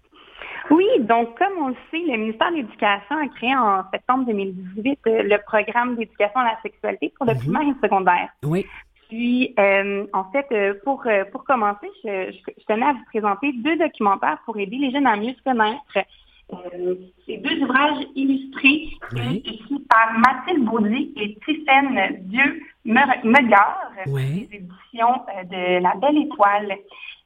Oui, 0.71 0.85
donc 1.01 1.37
comme 1.37 1.53
on 1.61 1.67
le 1.67 1.75
sait, 1.91 1.99
le 1.99 2.17
ministère 2.17 2.49
de 2.51 2.57
l'Éducation 2.57 3.17
a 3.17 3.27
créé 3.27 3.55
en 3.55 3.83
septembre 3.91 4.25
2018 4.25 4.99
euh, 5.07 5.23
le 5.23 5.37
programme 5.45 5.97
d'éducation 5.97 6.39
à 6.39 6.45
la 6.45 6.61
sexualité 6.61 7.13
pour 7.17 7.25
le 7.25 7.35
primaire 7.35 7.61
et 7.63 7.65
le 7.65 7.75
secondaire. 7.83 8.29
Oui. 8.43 8.65
Puis, 9.09 9.53
euh, 9.59 10.05
en 10.13 10.23
fait, 10.31 10.47
euh, 10.53 10.73
pour, 10.85 11.03
pour 11.33 11.43
commencer, 11.43 11.87
je, 12.05 12.31
tenais 12.65 12.85
à 12.85 12.93
vous 12.93 13.03
présenter 13.07 13.51
deux 13.51 13.75
documentaires 13.75 14.37
pour 14.45 14.57
aider 14.57 14.77
les 14.77 14.91
jeunes 14.91 15.07
à 15.07 15.17
mieux 15.17 15.33
se 15.33 15.43
connaître. 15.43 16.07
C'est 17.25 17.37
deux 17.37 17.63
ouvrages 17.63 18.05
illustrés 18.15 18.89
écrits 19.45 19.85
par 19.89 20.17
Mathilde 20.19 20.65
Baudy 20.65 21.13
et 21.17 21.37
Tiffaine 21.45 22.19
Dieu 22.21 22.61
Meugard, 22.85 23.91
oui. 24.07 24.47
des 24.49 24.57
éditions 24.57 25.21
de 25.49 25.81
La 25.81 25.95
Belle 25.95 26.17
Étoile. 26.17 26.77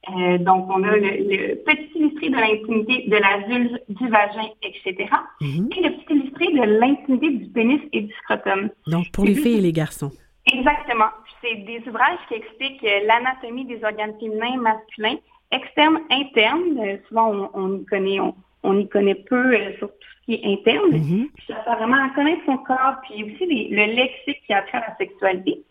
Euh, 0.08 0.38
donc, 0.38 0.66
on 0.70 0.82
a 0.84 0.96
le, 0.96 1.56
petit 1.64 1.90
illustré 1.98 2.28
de 2.28 2.36
l'intimité 2.36 3.08
de 3.08 3.16
la 3.16 3.38
vulve, 3.48 3.76
du 3.88 4.08
vagin, 4.08 4.48
etc. 4.62 5.10
Mhm. 5.40 5.68
Et 5.76 5.82
le 5.82 5.90
petit 5.96 6.14
illustré 6.14 6.46
de 6.52 6.78
l'intimité 6.78 7.30
du 7.30 7.46
pénis 7.46 7.80
et 7.92 8.02
du 8.02 8.12
scrotum. 8.22 8.70
Donc, 8.86 9.10
pour 9.12 9.24
les 9.24 9.34
filles 9.34 9.58
et 9.58 9.62
les 9.62 9.72
garçons. 9.72 10.12
Exactement. 10.52 11.08
C'est 11.42 11.56
des 11.64 11.82
ouvrages 11.88 12.18
qui 12.28 12.34
expliquent 12.34 12.84
euh, 12.84 13.00
l'anatomie 13.06 13.64
des 13.64 13.82
organes 13.82 14.14
féminins, 14.20 14.58
masculins, 14.58 15.16
externes, 15.50 15.98
internes. 16.10 16.78
Euh, 16.78 16.96
souvent, 17.08 17.50
on, 17.54 17.78
y 17.78 17.84
connaît, 17.86 18.20
on, 18.20 18.34
y 18.64 18.88
connaît 18.88 19.14
peu 19.14 19.56
sur 19.78 19.88
tout 19.88 20.08
ce 20.20 20.24
qui 20.24 20.34
est 20.34 20.52
interne. 20.52 20.92
Mhm. 20.92 21.28
Puis 21.34 21.46
ça 21.46 21.62
fait 21.62 21.76
vraiment 21.76 22.04
à 22.04 22.10
connaître 22.10 22.42
son 22.46 22.58
corps, 22.58 22.96
puis 23.02 23.24
aussi 23.24 23.46
le 23.70 23.94
lexique 23.94 24.42
qui 24.46 24.52
a 24.52 24.62
trait 24.62 24.78
à 24.78 24.88
la 24.88 24.96
sexualité. 24.96 25.62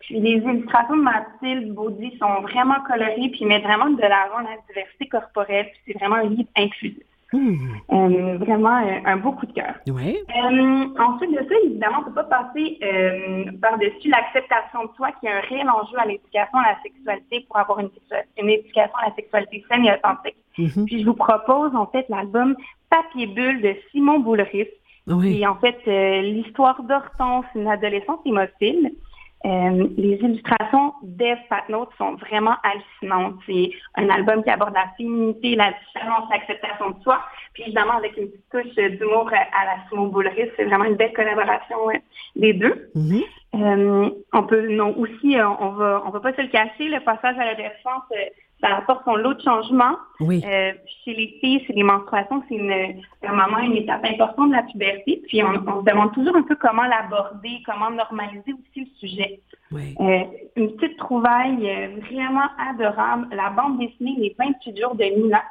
Puis 0.00 0.20
les 0.20 0.36
illustrations 0.36 0.96
de 0.96 1.02
Mathilde 1.02 1.74
Baudy 1.74 2.16
sont 2.18 2.40
vraiment 2.42 2.80
colorées, 2.88 3.30
puis 3.32 3.44
mettent 3.44 3.64
vraiment 3.64 3.90
de 3.90 4.00
l'avant 4.00 4.38
la 4.38 4.56
diversité 4.68 5.06
corporelle. 5.08 5.66
Puis 5.72 5.80
c'est 5.86 5.98
vraiment 5.98 6.16
un 6.16 6.28
livre 6.28 6.48
inclusif. 6.56 7.04
Mmh. 7.30 7.56
Euh, 7.92 8.38
vraiment 8.38 8.78
euh, 8.78 9.00
un 9.04 9.16
beau 9.18 9.32
coup 9.32 9.44
de 9.44 9.52
cœur. 9.52 9.74
Oui. 9.86 10.16
Euh, 10.16 10.84
ensuite 10.98 11.30
de 11.30 11.46
ça, 11.46 11.54
évidemment, 11.64 11.98
on 11.98 12.08
ne 12.08 12.14
peut 12.14 12.22
pas 12.22 12.24
passer 12.24 12.78
par-dessus 13.60 14.08
l'acceptation 14.08 14.84
de 14.84 14.90
soi, 14.96 15.10
qui 15.20 15.26
est 15.26 15.32
un 15.32 15.40
réel 15.40 15.68
enjeu 15.68 15.98
à 15.98 16.06
l'éducation 16.06 16.58
à 16.58 16.72
la 16.72 16.82
sexualité 16.82 17.44
pour 17.46 17.58
avoir 17.58 17.80
une, 17.80 17.90
une 18.38 18.48
éducation 18.48 18.96
à 18.96 19.10
la 19.10 19.14
sexualité 19.14 19.62
saine 19.70 19.84
et 19.84 19.92
authentique. 19.92 20.36
Mmh. 20.56 20.84
Puis 20.86 21.00
je 21.00 21.04
vous 21.04 21.14
propose 21.14 21.74
en 21.74 21.86
fait 21.86 22.06
l'album 22.08 22.56
Papier 22.88 23.26
Bulle 23.26 23.60
de 23.60 23.74
Simon 23.90 24.20
Boulris. 24.20 24.68
Oui. 25.06 25.40
Et 25.40 25.46
en 25.46 25.56
fait, 25.56 25.78
l'histoire 26.22 26.82
d'Hortense, 26.82 27.46
une 27.54 27.68
adolescente 27.68 28.20
hémophile. 28.24 28.92
Euh, 29.44 29.88
les 29.96 30.16
illustrations 30.16 30.94
d'Eve 31.02 31.38
Patnaud 31.48 31.88
sont 31.96 32.14
vraiment 32.14 32.56
hallucinantes. 32.64 33.36
C'est 33.46 33.70
un 33.94 34.08
album 34.08 34.42
qui 34.42 34.50
aborde 34.50 34.74
la 34.74 34.88
féminité, 34.96 35.54
la 35.54 35.72
différence, 35.72 36.28
l'acceptation 36.30 36.90
de 36.90 37.02
soi. 37.02 37.20
Puis 37.54 37.62
évidemment, 37.64 37.98
avec 37.98 38.16
une 38.16 38.28
petite 38.28 38.50
touche 38.50 38.74
d'humour 38.74 39.30
à 39.32 39.64
la 39.64 39.88
Simon 39.88 40.08
Boulris, 40.08 40.50
c'est 40.56 40.64
vraiment 40.64 40.84
une 40.84 40.96
belle 40.96 41.12
collaboration 41.12 41.76
des 42.34 42.52
deux. 42.52 42.90
Mhm. 42.94 43.22
Euh, 43.54 44.10
on 44.32 44.42
peut 44.42 44.68
non 44.68 44.94
aussi, 44.98 45.38
euh, 45.38 45.48
on 45.48 45.70
va 45.70 46.02
on 46.04 46.10
va 46.10 46.20
pas 46.20 46.34
se 46.34 46.42
le 46.42 46.48
cacher, 46.48 46.88
le 46.88 47.00
passage 47.00 47.38
à 47.38 47.44
l'adolescence 47.44 48.04
ça 48.60 48.76
apporte 48.76 49.04
son 49.04 49.16
lot 49.16 49.34
de 49.34 49.42
changements. 49.42 49.96
Oui. 50.20 50.42
Euh, 50.44 50.72
chez 51.04 51.14
les 51.14 51.38
filles, 51.40 51.62
c'est 51.66 51.74
les 51.74 51.82
menstruations, 51.82 52.42
c'est 52.48 52.56
une, 52.56 52.72
un 53.22 53.32
moment, 53.32 53.58
une 53.58 53.76
étape 53.76 54.04
importante 54.04 54.50
de 54.50 54.56
la 54.56 54.62
puberté. 54.64 55.22
Puis 55.28 55.42
on, 55.42 55.48
on 55.48 55.80
se 55.80 55.84
demande 55.84 56.12
toujours 56.12 56.36
un 56.36 56.42
peu 56.42 56.56
comment 56.56 56.84
l'aborder, 56.84 57.62
comment 57.64 57.90
normaliser 57.90 58.52
aussi 58.52 58.80
le 58.80 58.86
sujet. 58.98 59.40
Oui. 59.70 59.94
Euh, 60.00 60.24
une 60.56 60.74
petite 60.76 60.96
trouvaille 60.96 61.70
euh, 61.70 62.00
vraiment 62.10 62.48
adorable, 62.58 63.28
la 63.34 63.50
bande 63.50 63.78
dessinée 63.78 64.14
Les 64.18 64.34
28 64.38 64.80
jours 64.80 64.94
de 64.94 65.04
Nina, 65.04 65.42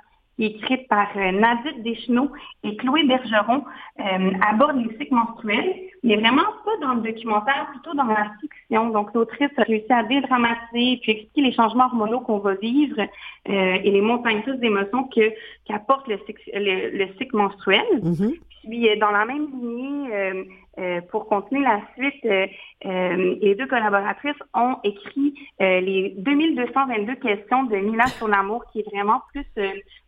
écrite 0.46 0.88
par 0.88 1.08
euh, 1.16 1.32
Nadine 1.32 1.84
Deschenaux 1.84 2.32
et 2.64 2.76
Chloé 2.78 3.04
Bergeron, 3.04 3.64
euh, 4.00 4.32
aborde 4.48 4.78
les 4.78 4.98
cycles 4.98 5.14
menstruels, 5.14 5.76
mais 6.04 6.16
vraiment 6.18 6.44
pas 6.64 6.78
dans 6.82 6.94
le 6.96 7.02
documentaire, 7.02 7.68
plutôt 7.72 7.96
dans 7.96 8.06
la 8.06 8.32
fiction. 8.40 8.90
Donc, 8.90 9.14
l'autrice 9.14 9.50
a 9.58 9.64
réussi 9.64 9.92
à 9.92 10.04
dédramatiser 10.04 11.00
puis 11.02 11.12
expliquer 11.12 11.42
les 11.42 11.54
changements 11.54 11.86
hormonaux 11.86 12.20
qu'on 12.20 12.40
va 12.40 12.56
vivre 12.56 13.00
euh, 13.00 13.78
et 13.84 13.92
les 13.92 14.02
montagnes 14.02 14.44
russes 14.46 14.60
d'émotions 14.60 15.06
que 15.06 15.34
qu'apporte 15.66 16.08
le, 16.08 16.18
le, 16.54 16.98
le, 16.98 17.08
cycle 17.18 17.36
menstruel. 17.36 17.86
Mhm. 18.04 18.34
Puis, 18.64 18.90
dans 19.00 19.12
la 19.12 19.26
même 19.26 19.48
lignée, 19.62 20.46
euh, 20.80 20.98
euh, 20.98 21.02
pour 21.12 21.28
continuer 21.28 21.64
la 21.64 21.82
suite, 21.96 22.26
euh, 22.26 22.48
euh, 22.86 23.36
les 23.42 23.56
deux 23.56 23.68
collaboratrices 23.68 24.42
ont 24.54 24.78
écrit 24.84 25.34
les 25.60 26.14
2222 26.18 27.16
questions 27.16 27.64
de 27.64 27.78
Mila 27.78 28.08
sur 28.08 28.28
l'amour, 28.28 28.64
qui 28.72 28.80
est 28.80 28.90
vraiment 28.94 29.22
plus 29.32 29.46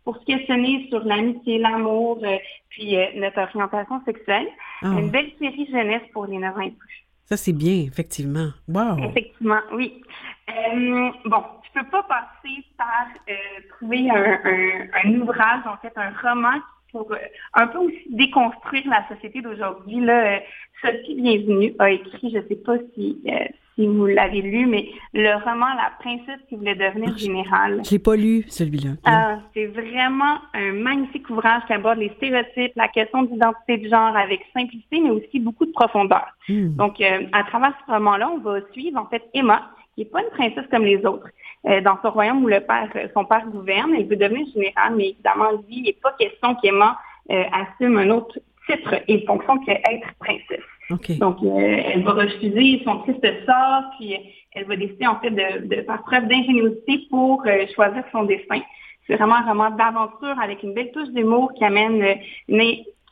pour 0.04 0.18
se 0.18 0.26
questionner 0.26 0.88
sur 0.90 1.04
l'amitié, 1.04 1.60
l'amour, 1.60 2.22
puis 2.70 2.96
notre 3.16 3.42
orientation 3.42 4.02
sexuelle. 4.06 4.48
Ah. 4.82 4.88
Une 5.00 5.10
belle 5.10 5.32
série 5.40 5.68
jeunesse 5.72 6.04
pour 6.14 6.26
les 6.26 6.38
9 6.38 6.58
ans 6.58 6.62
et 6.62 6.72
plus. 6.72 7.06
Ça, 7.26 7.38
c'est 7.38 7.54
bien, 7.54 7.84
effectivement. 7.86 8.50
Wow! 8.68 8.98
Effectivement, 9.10 9.60
oui. 9.74 10.02
bon, 11.26 11.44
je 11.64 11.80
peux 11.80 11.88
pas 11.90 12.04
passer 12.04 12.56
par 12.78 13.08
trouver 13.70 14.10
un, 14.10 14.40
un, 14.44 14.88
un 15.04 15.22
ouvrage, 15.22 15.62
en 15.68 15.78
fait, 15.78 15.94
un 15.96 16.12
roman 16.24 16.60
pour 16.92 17.08
un 17.54 17.68
peu 17.68 17.80
aussi 17.80 18.04
déconstruire 18.10 18.84
la 18.88 19.08
société 19.08 19.42
d'aujourd'hui. 19.42 20.00
Là, 20.02 20.40
Sophie 20.82 21.16
Bienvenue 21.16 21.74
a 21.80 21.92
écrit, 21.92 22.32
je 22.32 22.38
ne 22.38 22.48
sais 22.48 22.56
pas 22.56 22.78
si, 22.96 23.22
euh, 23.28 23.46
si 23.76 23.88
vous 23.88 24.06
l'avez 24.06 24.42
lu, 24.42 24.66
mais 24.66 24.90
le 25.14 25.36
roman 25.44 25.68
La 25.76 25.92
princesse 26.00 26.40
qui 26.48 26.56
voulait 26.56 26.76
devenir 26.76 27.18
générale. 27.18 27.82
Je 27.86 27.92
l'ai 27.92 28.00
pas 28.00 28.16
lu, 28.16 28.46
celui-là. 28.48 28.92
Ah, 29.06 29.40
c'est 29.54 29.68
vraiment 29.68 30.38
un 30.54 30.74
magnifique 30.74 31.30
ouvrage 31.30 31.64
qui 31.68 31.74
aborde 31.74 32.00
les 32.00 32.12
stéréotypes, 32.18 32.74
la 32.76 32.88
question 32.88 33.24
d'identité 33.24 33.78
de 33.78 33.90
genre 33.90 34.16
avec 34.16 34.42
simplicité, 34.54 35.00
mais 35.02 35.12
aussi 35.12 35.40
beaucoup 35.40 35.66
de 35.66 35.72
profondeur. 35.72 36.28
Hmm. 36.48 36.76
Donc, 36.76 37.02
euh, 37.02 37.24
à 37.32 37.44
travers 37.44 37.74
ce 37.86 37.92
roman-là, 37.92 38.30
on 38.30 38.40
va 38.40 38.60
suivre 38.72 39.00
en 39.00 39.06
fait 39.08 39.24
Emma, 39.34 39.70
qui 40.00 40.06
n'est 40.06 40.12
pas 40.12 40.22
une 40.22 40.30
princesse 40.30 40.70
comme 40.72 40.86
les 40.86 41.06
autres. 41.06 41.28
Euh, 41.68 41.82
dans 41.82 41.98
son 42.02 42.12
royaume 42.12 42.46
où 42.46 42.48
le 42.48 42.62
père, 42.62 42.90
son 43.14 43.26
père 43.26 43.46
gouverne, 43.48 43.94
elle 43.98 44.08
veut 44.08 44.16
devenir 44.16 44.48
générale, 44.54 44.94
mais 44.96 45.10
évidemment, 45.10 45.52
lui, 45.52 45.66
il 45.70 45.84
n'est 45.84 45.98
pas 46.02 46.14
question 46.18 46.56
qu'Emma 46.56 46.98
euh, 47.32 47.44
assume 47.52 47.98
un 47.98 48.10
autre 48.12 48.40
titre 48.66 48.96
et 49.10 49.26
fonction 49.26 49.58
qu'être 49.60 50.08
princesse. 50.20 50.64
Donc, 51.20 51.38
euh, 51.44 51.82
elle 51.86 52.04
va 52.04 52.14
refuser 52.14 52.82
son 52.86 53.00
triste 53.00 53.26
sort, 53.46 53.84
puis 54.00 54.16
elle 54.54 54.66
va 54.66 54.76
décider 54.78 55.06
en 55.06 55.20
fait 55.20 55.32
de, 55.32 55.68
de 55.68 55.82
faire 55.84 56.02
preuve 56.04 56.28
d'ingéniosité 56.28 57.08
pour 57.10 57.44
euh, 57.46 57.66
choisir 57.76 58.04
son 58.14 58.24
destin. 58.24 58.62
C'est 59.06 59.16
vraiment 59.16 59.36
un 59.36 59.48
roman 59.48 59.70
d'aventure 59.72 60.40
avec 60.42 60.64
une 60.64 60.74
belle 60.74 60.92
touche 60.92 61.10
d'humour 61.10 61.52
qui 61.56 61.66
amène, 61.66 62.02
euh, 62.02 62.16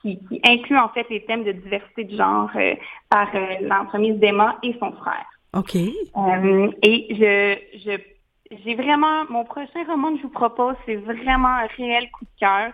qui, 0.02 0.19
qui, 0.30 0.41
inclut 0.45 0.78
en 0.78 0.89
fait 0.89 1.06
les 1.10 1.23
thèmes 1.26 1.43
de 1.43 1.52
diversité 1.52 2.06
de 2.06 2.15
genre 2.15 2.52
par 3.10 3.28
l'entremise 3.62 4.15
d'Emma 4.19 4.58
et 4.63 4.76
son 4.80 4.93
frère. 4.93 5.26
OK. 5.58 5.76
et 5.76 7.08
je, 7.10 7.80
je 7.80 7.98
j'ai 8.52 8.76
vraiment, 8.76 9.26
mon 9.30 9.43
prochain 9.43 9.84
roman 9.88 10.13
que 10.13 10.17
je 10.17 10.24
vous 10.24 10.30
propose, 10.30 10.76
c'est 10.86 10.96
vraiment 10.96 11.50
un 11.50 11.67
réel 11.78 12.10
coup 12.12 12.26
de 12.26 12.39
cœur. 12.39 12.72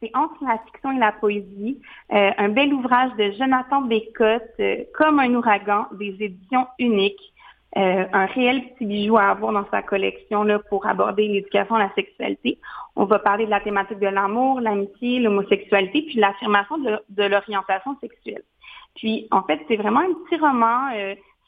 C'est 0.00 0.10
entre 0.14 0.42
la 0.42 0.58
fiction 0.64 0.92
et 0.92 0.98
la 0.98 1.12
poésie, 1.12 1.78
euh, 2.12 2.30
un 2.38 2.48
bel 2.48 2.72
ouvrage 2.72 3.14
de 3.18 3.32
Jonathan 3.32 3.82
Bécotte, 3.82 4.42
euh, 4.58 4.84
comme 4.94 5.18
un 5.18 5.34
ouragan, 5.34 5.86
des 5.92 6.16
éditions 6.20 6.66
uniques. 6.78 7.20
Euh, 7.76 8.04
un 8.12 8.26
réel 8.26 8.64
petit 8.70 8.84
bijou 8.84 9.16
à 9.16 9.28
avoir 9.28 9.52
dans 9.52 9.64
sa 9.70 9.80
collection 9.80 10.42
là, 10.42 10.58
pour 10.58 10.86
aborder 10.86 11.28
l'éducation 11.28 11.76
et 11.76 11.80
la 11.80 11.94
sexualité. 11.94 12.58
On 12.96 13.04
va 13.04 13.20
parler 13.20 13.44
de 13.44 13.50
la 13.50 13.60
thématique 13.60 14.00
de 14.00 14.08
l'amour, 14.08 14.60
l'amitié, 14.60 15.20
l'homosexualité, 15.20 16.02
puis 16.02 16.16
l'affirmation 16.16 16.78
de 16.78 17.22
l'orientation 17.22 17.96
sexuelle. 18.00 18.42
Puis, 18.96 19.28
en 19.30 19.42
fait, 19.42 19.60
c'est 19.68 19.76
vraiment 19.76 20.00
un 20.00 20.14
petit 20.24 20.40
roman 20.40 20.90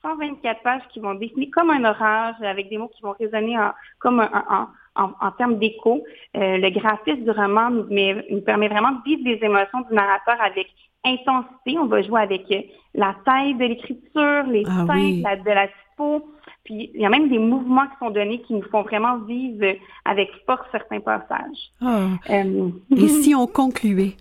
124 0.02 0.62
pages 0.62 0.82
qui 0.92 1.00
vont 1.00 1.14
définir 1.14 1.48
comme 1.52 1.70
un 1.70 1.84
orage, 1.84 2.34
avec 2.42 2.68
des 2.68 2.78
mots 2.78 2.88
qui 2.88 3.02
vont 3.02 3.14
résonner 3.18 3.58
en, 3.58 3.72
comme 3.98 4.20
un, 4.20 4.68
en, 4.96 5.30
termes 5.32 5.58
d'écho. 5.58 6.02
Euh, 6.36 6.58
le 6.58 6.70
graphisme 6.70 7.24
du 7.24 7.30
roman 7.30 7.70
nous, 7.70 7.86
nous, 8.30 8.40
permet 8.42 8.68
vraiment 8.68 8.92
de 8.92 9.02
vivre 9.04 9.22
les 9.24 9.38
émotions 9.42 9.80
du 9.88 9.94
narrateur 9.94 10.36
avec 10.40 10.68
intensité. 11.04 11.78
On 11.78 11.86
va 11.86 12.02
jouer 12.02 12.20
avec 12.20 12.50
euh, 12.50 12.62
la 12.94 13.14
taille 13.24 13.54
de 13.54 13.64
l'écriture, 13.64 14.44
les 14.48 14.64
ah, 14.66 15.36
de 15.36 15.50
la 15.50 15.68
typo. 15.68 16.26
Puis 16.64 16.90
il 16.94 17.00
y 17.00 17.06
a 17.06 17.08
même 17.08 17.28
des 17.28 17.38
mouvements 17.38 17.86
qui 17.86 17.98
sont 17.98 18.10
donnés 18.10 18.40
qui 18.42 18.54
nous 18.54 18.62
font 18.70 18.82
vraiment 18.82 19.18
vivre 19.18 19.76
avec 20.04 20.30
force 20.46 20.66
certains 20.70 21.00
passages. 21.00 21.72
Ah. 21.80 22.08
Euh, 22.30 22.70
Et 22.96 23.08
si 23.22 23.34
on 23.34 23.46
concluait? 23.46 24.16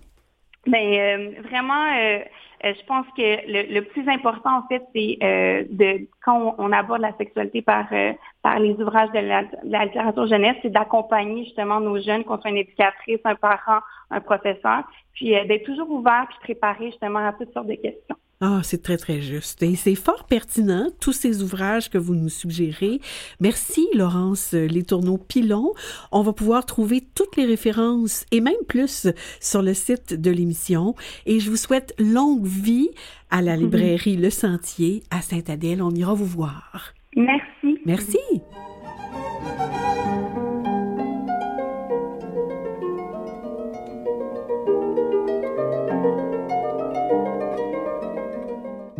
Ben, 0.66 1.34
vraiment, 1.42 1.86
euh, 1.92 2.20
je 2.62 2.84
pense 2.86 3.06
que 3.16 3.50
le, 3.50 3.74
le, 3.74 3.82
plus 3.82 4.08
important, 4.08 4.58
en 4.58 4.68
fait, 4.68 4.82
c'est 4.94 5.18
euh, 5.22 5.64
de 5.68 6.06
quand 6.24 6.54
on, 6.58 6.70
aborde 6.70 7.00
la 7.00 7.16
sexualité 7.16 7.62
par, 7.62 7.86
euh, 7.92 8.12
par 8.42 8.60
les 8.60 8.72
ouvrages 8.74 9.10
de 9.10 9.18
la, 9.18 9.42
de 9.42 9.56
la 9.64 9.86
littérature 9.86 10.26
jeunesse, 10.28 10.56
c'est 10.62 10.70
d'accompagner 10.70 11.44
justement 11.44 11.80
nos 11.80 12.00
jeunes 12.00 12.22
contre 12.22 12.46
une 12.46 12.58
éducatrice, 12.58 13.18
un 13.24 13.34
parent, 13.34 13.80
un 14.10 14.20
professeur, 14.20 14.84
puis 15.14 15.30
d'être 15.30 15.64
toujours 15.64 15.90
ouvert 15.90 16.26
puis 16.28 16.38
préparé 16.54 16.86
justement 16.86 17.26
à 17.26 17.32
toutes 17.32 17.52
sortes 17.52 17.66
de 17.66 17.74
questions. 17.74 18.16
Ah, 18.44 18.60
c'est 18.64 18.82
très, 18.82 18.96
très 18.96 19.20
juste. 19.20 19.62
Et 19.62 19.76
c'est 19.76 19.94
fort 19.94 20.24
pertinent, 20.24 20.88
tous 21.00 21.12
ces 21.12 21.44
ouvrages 21.44 21.88
que 21.88 21.96
vous 21.96 22.16
nous 22.16 22.28
suggérez. 22.28 23.00
Merci, 23.38 23.86
Laurence 23.94 24.50
Les 24.52 24.82
Tourneaux 24.82 25.16
Pilon. 25.16 25.72
On 26.10 26.22
va 26.22 26.32
pouvoir 26.32 26.66
trouver 26.66 27.04
toutes 27.14 27.36
les 27.36 27.44
références 27.44 28.26
et 28.32 28.40
même 28.40 28.54
plus 28.66 29.06
sur 29.38 29.62
le 29.62 29.74
site 29.74 30.20
de 30.20 30.32
l'émission. 30.32 30.96
Et 31.24 31.38
je 31.38 31.50
vous 31.50 31.56
souhaite 31.56 31.94
longue 32.00 32.44
vie 32.44 32.90
à 33.30 33.42
la 33.42 33.56
librairie 33.56 34.16
Le 34.16 34.30
Sentier 34.30 35.04
à 35.12 35.22
Saint-Adèle. 35.22 35.80
On 35.80 35.92
ira 35.92 36.12
vous 36.12 36.26
voir. 36.26 36.94
Merci. 37.14 37.78
Merci. 37.86 38.18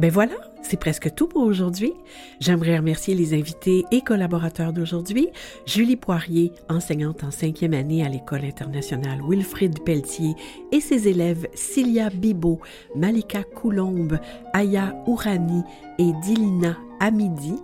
Ben 0.02 0.10
voilà, 0.10 0.34
c'est 0.62 0.80
presque 0.80 1.14
tout 1.14 1.28
pour 1.28 1.44
aujourd'hui. 1.44 1.92
J'aimerais 2.40 2.76
remercier 2.76 3.14
les 3.14 3.34
invités 3.34 3.84
et 3.92 4.00
collaborateurs 4.00 4.72
d'aujourd'hui. 4.72 5.28
Julie 5.64 5.94
Poirier, 5.94 6.50
enseignante 6.68 7.22
en 7.22 7.30
cinquième 7.30 7.72
année 7.72 8.04
à 8.04 8.08
l'École 8.08 8.44
internationale 8.44 9.20
Wilfrid 9.24 9.84
Pelletier 9.84 10.34
et 10.72 10.80
ses 10.80 11.06
élèves 11.06 11.46
Cilia 11.54 12.10
Bibo, 12.10 12.58
Malika 12.96 13.44
Coulombe, 13.44 14.18
Aya 14.52 14.92
Ourani 15.06 15.62
et 16.00 16.10
Dilina 16.24 16.76
Amidi. 16.98 17.54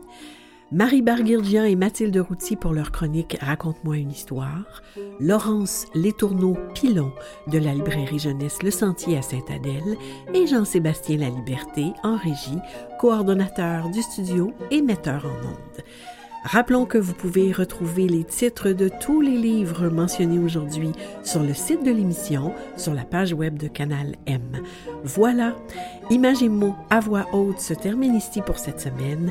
Marie 0.70 1.00
Barguirgian 1.00 1.64
et 1.64 1.76
Mathilde 1.76 2.18
Routy 2.18 2.54
pour 2.54 2.74
leur 2.74 2.92
chronique 2.92 3.38
Raconte-moi 3.40 3.96
une 3.96 4.10
histoire, 4.10 4.82
Laurence 5.18 5.86
Létourneau 5.94 6.58
Pilon 6.74 7.10
de 7.46 7.58
la 7.58 7.72
librairie 7.72 8.18
jeunesse 8.18 8.62
Le 8.62 8.70
Sentier 8.70 9.16
à 9.16 9.22
Sainte-Adèle 9.22 9.96
et 10.34 10.46
Jean-Sébastien 10.46 11.16
La 11.16 11.30
Liberté 11.30 11.94
en 12.02 12.18
régie, 12.18 12.58
coordonnateur 13.00 13.88
du 13.88 14.02
studio 14.02 14.52
et 14.70 14.82
metteur 14.82 15.24
en 15.24 15.48
ondes. 15.48 15.84
Rappelons 16.44 16.84
que 16.84 16.98
vous 16.98 17.14
pouvez 17.14 17.50
retrouver 17.50 18.06
les 18.06 18.24
titres 18.24 18.70
de 18.70 18.90
tous 19.00 19.22
les 19.22 19.36
livres 19.36 19.88
mentionnés 19.88 20.38
aujourd'hui 20.38 20.92
sur 21.24 21.42
le 21.42 21.54
site 21.54 21.82
de 21.82 21.90
l'émission, 21.90 22.52
sur 22.76 22.92
la 22.92 23.04
page 23.04 23.32
web 23.32 23.58
de 23.58 23.68
Canal 23.68 24.16
M. 24.26 24.42
Voilà, 25.02 25.56
Imagez-moi 26.10 26.74
à 26.88 27.00
voix 27.00 27.26
haute 27.34 27.60
se 27.60 27.74
termine 27.74 28.14
ici 28.14 28.40
pour 28.40 28.58
cette 28.58 28.80
semaine. 28.80 29.30